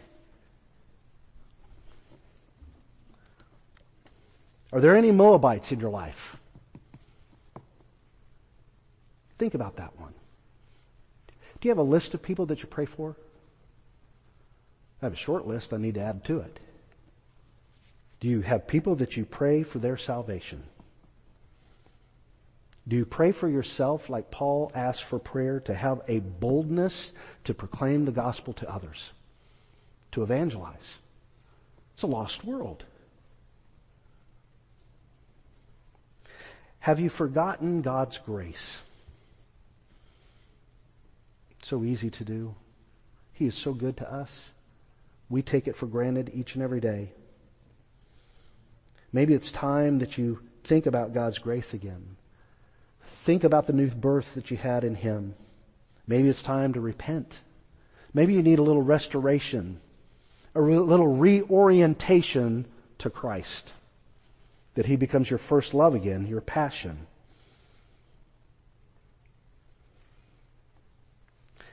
Are 4.73 4.81
there 4.81 4.97
any 4.97 5.11
Moabites 5.11 5.73
in 5.73 5.81
your 5.81 5.91
life? 5.91 6.41
Think 9.39 9.55
about 9.55 9.77
that 9.77 9.99
one. 9.99 10.13
Do 11.61 11.69
you 11.69 11.71
have 11.71 11.79
a 11.79 11.83
list 11.83 12.15
of 12.15 12.23
people 12.23 12.47
that 12.47 12.63
you 12.63 12.69
pray 12.69 12.85
for? 12.85 13.17
I 15.01 15.07
have 15.07 15.13
a 15.13 15.17
short 15.17 15.47
list 15.47 15.73
I 15.73 15.77
need 15.77 15.95
to 15.95 16.03
add 16.03 16.25
to 16.25 16.41
it. 16.41 16.61
Do 18.21 18.29
you 18.29 18.41
have 18.41 18.67
people 18.67 18.97
that 18.97 19.17
you 19.17 19.25
pray 19.25 19.63
for 19.63 19.79
their 19.79 19.97
salvation? 19.97 20.65
Do 22.87 22.97
you 22.97 23.05
pray 23.05 23.33
for 23.33 23.49
yourself 23.49 24.09
like 24.09 24.31
Paul 24.31 24.73
asked 24.75 25.05
for 25.05 25.19
prayer 25.19 25.61
to 25.61 25.75
have 25.75 26.01
a 26.09 26.21
boldness 26.21 27.13
to 27.45 27.55
proclaim 27.55 28.05
the 28.05 28.13
gospel 28.13 28.55
to 28.55 28.73
others, 28.73 29.13
to 30.13 30.23
evangelize? 30.23 30.99
It's 31.95 32.03
a 32.03 32.07
lost 32.07 32.45
world. 32.45 32.85
Have 36.81 37.01
you 37.01 37.11
forgotten 37.11 37.83
God's 37.83 38.19
grace? 38.19 38.83
So 41.63 41.85
easy 41.85 42.11
to 42.11 42.25
do. 42.25 42.55
He 43.33 43.47
is 43.47 43.55
so 43.55 43.73
good 43.73 43.97
to 43.99 44.13
us. 44.13 44.51
We 45.29 45.43
take 45.43 45.69
it 45.69 45.77
for 45.77 45.87
granted 45.87 46.31
each 46.35 46.55
and 46.55 46.63
every 46.63 46.81
day. 46.81 47.13
Maybe 49.13 49.35
it's 49.35 49.51
time 49.51 49.99
that 49.99 50.19
you 50.19 50.41
think 50.65 50.87
about 50.87 51.15
God's 51.15 51.39
grace 51.39 51.75
again. 51.75 52.17
Think 53.03 53.45
about 53.45 53.67
the 53.67 53.73
new 53.73 53.89
birth 53.89 54.35
that 54.35 54.51
you 54.51 54.57
had 54.57 54.85
in 54.85 54.95
Him. 54.95 55.35
Maybe 56.07 56.29
it's 56.29 56.43
time 56.43 56.73
to 56.75 56.81
repent. 56.81 57.41
Maybe 58.15 58.35
you 58.35 58.43
need 58.43 58.59
a 58.59 58.63
little 58.63 58.83
restoration, 58.83 59.81
a 60.55 60.61
little 60.61 61.17
reorientation 61.17 62.67
to 62.99 63.11
Christ. 63.11 63.73
That 64.79 64.87
He 64.87 64.95
becomes 64.95 65.29
your 65.29 65.41
first 65.41 65.75
love 65.75 65.97
again, 65.97 66.29
your 66.29 66.41
passion. 66.41 67.09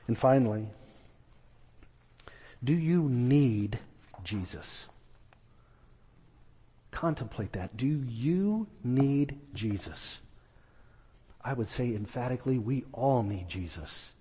And 0.08 0.18
finally, 0.18 0.66
do 2.64 2.72
you 2.72 3.08
need 3.08 3.78
Jesus? 4.24 4.88
Contemplate 6.90 7.52
that. 7.52 7.76
Do 7.76 7.86
you 7.86 8.66
need 8.82 9.38
Jesus? 9.54 10.20
I 11.44 11.52
would 11.52 11.68
say 11.68 11.94
emphatically, 11.94 12.58
we 12.58 12.86
all 12.92 13.22
need 13.22 13.48
Jesus. 13.48 14.14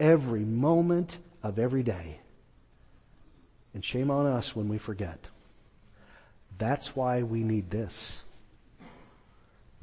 Every 0.00 0.44
moment 0.44 1.18
of 1.40 1.60
every 1.60 1.84
day. 1.84 2.18
And 3.74 3.84
shame 3.84 4.10
on 4.10 4.26
us 4.26 4.56
when 4.56 4.68
we 4.68 4.78
forget. 4.78 5.28
That's 6.58 6.94
why 6.94 7.22
we 7.22 7.42
need 7.42 7.70
this. 7.70 8.22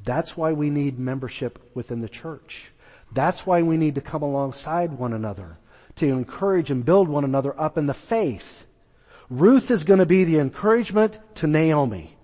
That's 0.04 0.36
why 0.36 0.52
we 0.52 0.70
need 0.70 0.98
membership 0.98 1.58
within 1.74 2.00
the 2.00 2.08
church. 2.08 2.72
That's 3.12 3.46
why 3.46 3.62
we 3.62 3.76
need 3.76 3.94
to 3.96 4.00
come 4.00 4.22
alongside 4.22 4.92
one 4.92 5.12
another 5.12 5.58
to 5.96 6.06
encourage 6.06 6.70
and 6.70 6.84
build 6.84 7.08
one 7.08 7.24
another 7.24 7.58
up 7.60 7.76
in 7.76 7.86
the 7.86 7.94
faith. 7.94 8.64
Ruth 9.28 9.70
is 9.70 9.84
going 9.84 10.00
to 10.00 10.06
be 10.06 10.24
the 10.24 10.38
encouragement 10.38 11.18
to 11.36 11.46
Naomi. 11.46 12.16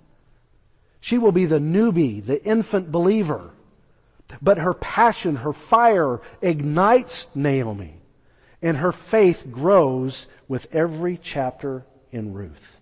She 1.01 1.19
will 1.19 1.33
be 1.33 1.47
the 1.47 1.61
newbie, 1.61 2.25
the 2.25 2.43
infant 2.45 2.91
believer 2.91 3.53
but 4.43 4.59
her 4.59 4.75
passion, 4.75 5.37
her 5.37 5.53
fire 5.53 6.21
ignites 6.43 7.29
Naomi. 7.35 7.95
And 8.61 8.77
her 8.79 8.93
faith 8.93 9.47
grows 9.51 10.27
with 10.49 10.75
every 10.75 11.19
chapter 11.23 11.85
in 12.11 12.33
Ruth. 12.33 12.78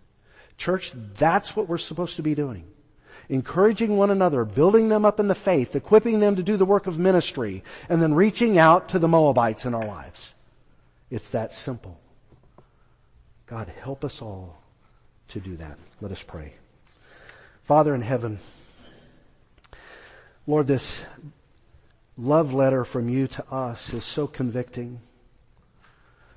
Church, 0.59 0.93
that's 1.19 1.55
what 1.55 1.69
we're 1.69 1.79
supposed 1.79 2.17
to 2.17 2.23
be 2.23 2.35
doing. 2.35 2.65
Encouraging 3.29 3.97
one 3.97 4.11
another, 4.11 4.45
building 4.45 4.89
them 4.89 5.05
up 5.05 5.19
in 5.19 5.29
the 5.29 5.35
faith, 5.35 5.75
equipping 5.75 6.21
them 6.21 6.37
to 6.37 6.43
do 6.43 6.57
the 6.57 6.65
work 6.65 6.87
of 6.87 6.99
ministry, 6.99 7.65
and 7.89 8.03
then 8.03 8.15
reaching 8.15 8.57
out 8.57 8.89
to 8.91 8.99
the 8.99 9.09
Moabites 9.09 9.67
in 9.67 9.75
our 9.75 9.87
lives. 9.87 10.33
It's 11.11 11.29
that 11.31 11.53
simple. 11.53 11.99
God, 13.47 13.69
help 13.81 14.05
us 14.05 14.23
all 14.23 14.59
to 15.29 15.41
do 15.41 15.57
that. 15.57 15.79
Let 16.01 16.13
us 16.13 16.23
pray. 16.23 16.55
Father 17.65 17.95
in 17.95 18.03
heaven, 18.03 18.39
Lord, 20.47 20.69
this 20.69 21.01
love 22.17 22.55
letter 22.55 22.85
from 22.85 23.09
you 23.09 23.27
to 23.27 23.53
us 23.53 23.93
is 23.93 24.05
so 24.05 24.29
convicting. 24.29 25.01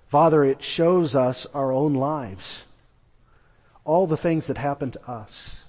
Father, 0.08 0.44
it 0.44 0.64
shows 0.64 1.16
us 1.16 1.46
our 1.54 1.72
own 1.72 1.94
lives. 1.94 2.64
All 3.90 4.06
the 4.06 4.18
things 4.18 4.46
that 4.46 4.60
happen 4.60 4.92
to 4.92 5.10
us. 5.10 5.64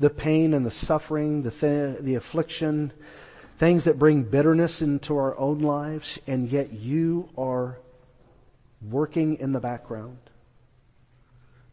The 0.00 0.08
pain 0.08 0.54
and 0.54 0.64
the 0.64 0.70
suffering, 0.70 1.42
the, 1.42 1.50
th- 1.50 1.98
the 1.98 2.14
affliction, 2.14 2.90
things 3.58 3.84
that 3.84 3.98
bring 3.98 4.22
bitterness 4.22 4.80
into 4.80 5.14
our 5.18 5.36
own 5.36 5.58
lives, 5.58 6.18
and 6.26 6.50
yet 6.50 6.72
you 6.72 7.28
are 7.36 7.76
working 8.90 9.38
in 9.40 9.52
the 9.52 9.60
background. 9.60 10.16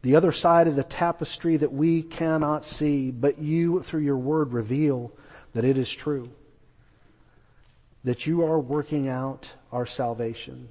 The 0.01 0.17
other 0.17 0.33
side 0.33 0.67
of 0.67 0.75
the 0.75 0.83
tapestry 0.83 1.55
that 1.55 1.71
we 1.71 2.03
cannot 2.03 2.65
see, 2.65 3.09
but 3.09 3.39
you 3.39 3.81
through 3.81 4.01
your 4.01 4.17
word 4.17 4.51
reveal 4.51 5.13
that 5.53 5.63
it 5.63 5.77
is 5.77 5.89
true. 5.89 6.31
That 8.03 8.27
you 8.27 8.43
are 8.43 8.59
working 8.59 9.07
out 9.07 9.53
our 9.71 9.85
salvation. 9.85 10.67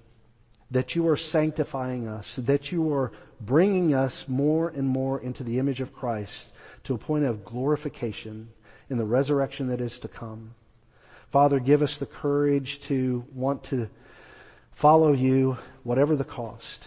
That 0.70 0.94
you 0.94 1.08
are 1.08 1.16
sanctifying 1.16 2.06
us. 2.06 2.36
That 2.36 2.70
you 2.70 2.92
are 2.92 3.12
bringing 3.40 3.94
us 3.94 4.26
more 4.28 4.68
and 4.68 4.86
more 4.86 5.20
into 5.20 5.42
the 5.42 5.58
image 5.58 5.80
of 5.80 5.94
Christ 5.94 6.52
to 6.84 6.94
a 6.94 6.98
point 6.98 7.24
of 7.24 7.44
glorification 7.44 8.50
in 8.88 8.98
the 8.98 9.04
resurrection 9.04 9.68
that 9.68 9.80
is 9.80 9.98
to 10.00 10.08
come. 10.08 10.54
Father, 11.30 11.60
give 11.60 11.80
us 11.80 11.96
the 11.96 12.06
courage 12.06 12.80
to 12.82 13.24
want 13.32 13.64
to 13.64 13.88
follow 14.72 15.12
you, 15.12 15.58
whatever 15.84 16.16
the 16.16 16.24
cost, 16.24 16.86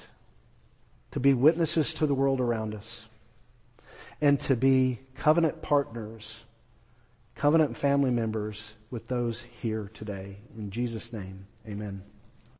to 1.12 1.20
be 1.20 1.34
witnesses 1.34 1.94
to 1.94 2.06
the 2.06 2.16
world 2.16 2.42
around 2.42 2.76
us, 2.76 3.06
and 4.20 4.40
to 4.42 4.56
be 4.56 5.00
covenant 5.16 5.62
partners, 5.62 6.44
covenant 7.36 7.78
family 7.78 8.12
members 8.12 8.74
with 8.90 9.08
those 9.08 9.44
here 9.62 9.90
today. 9.94 10.38
In 10.58 10.72
Jesus' 10.72 11.14
name, 11.14 11.48
amen. 11.68 12.04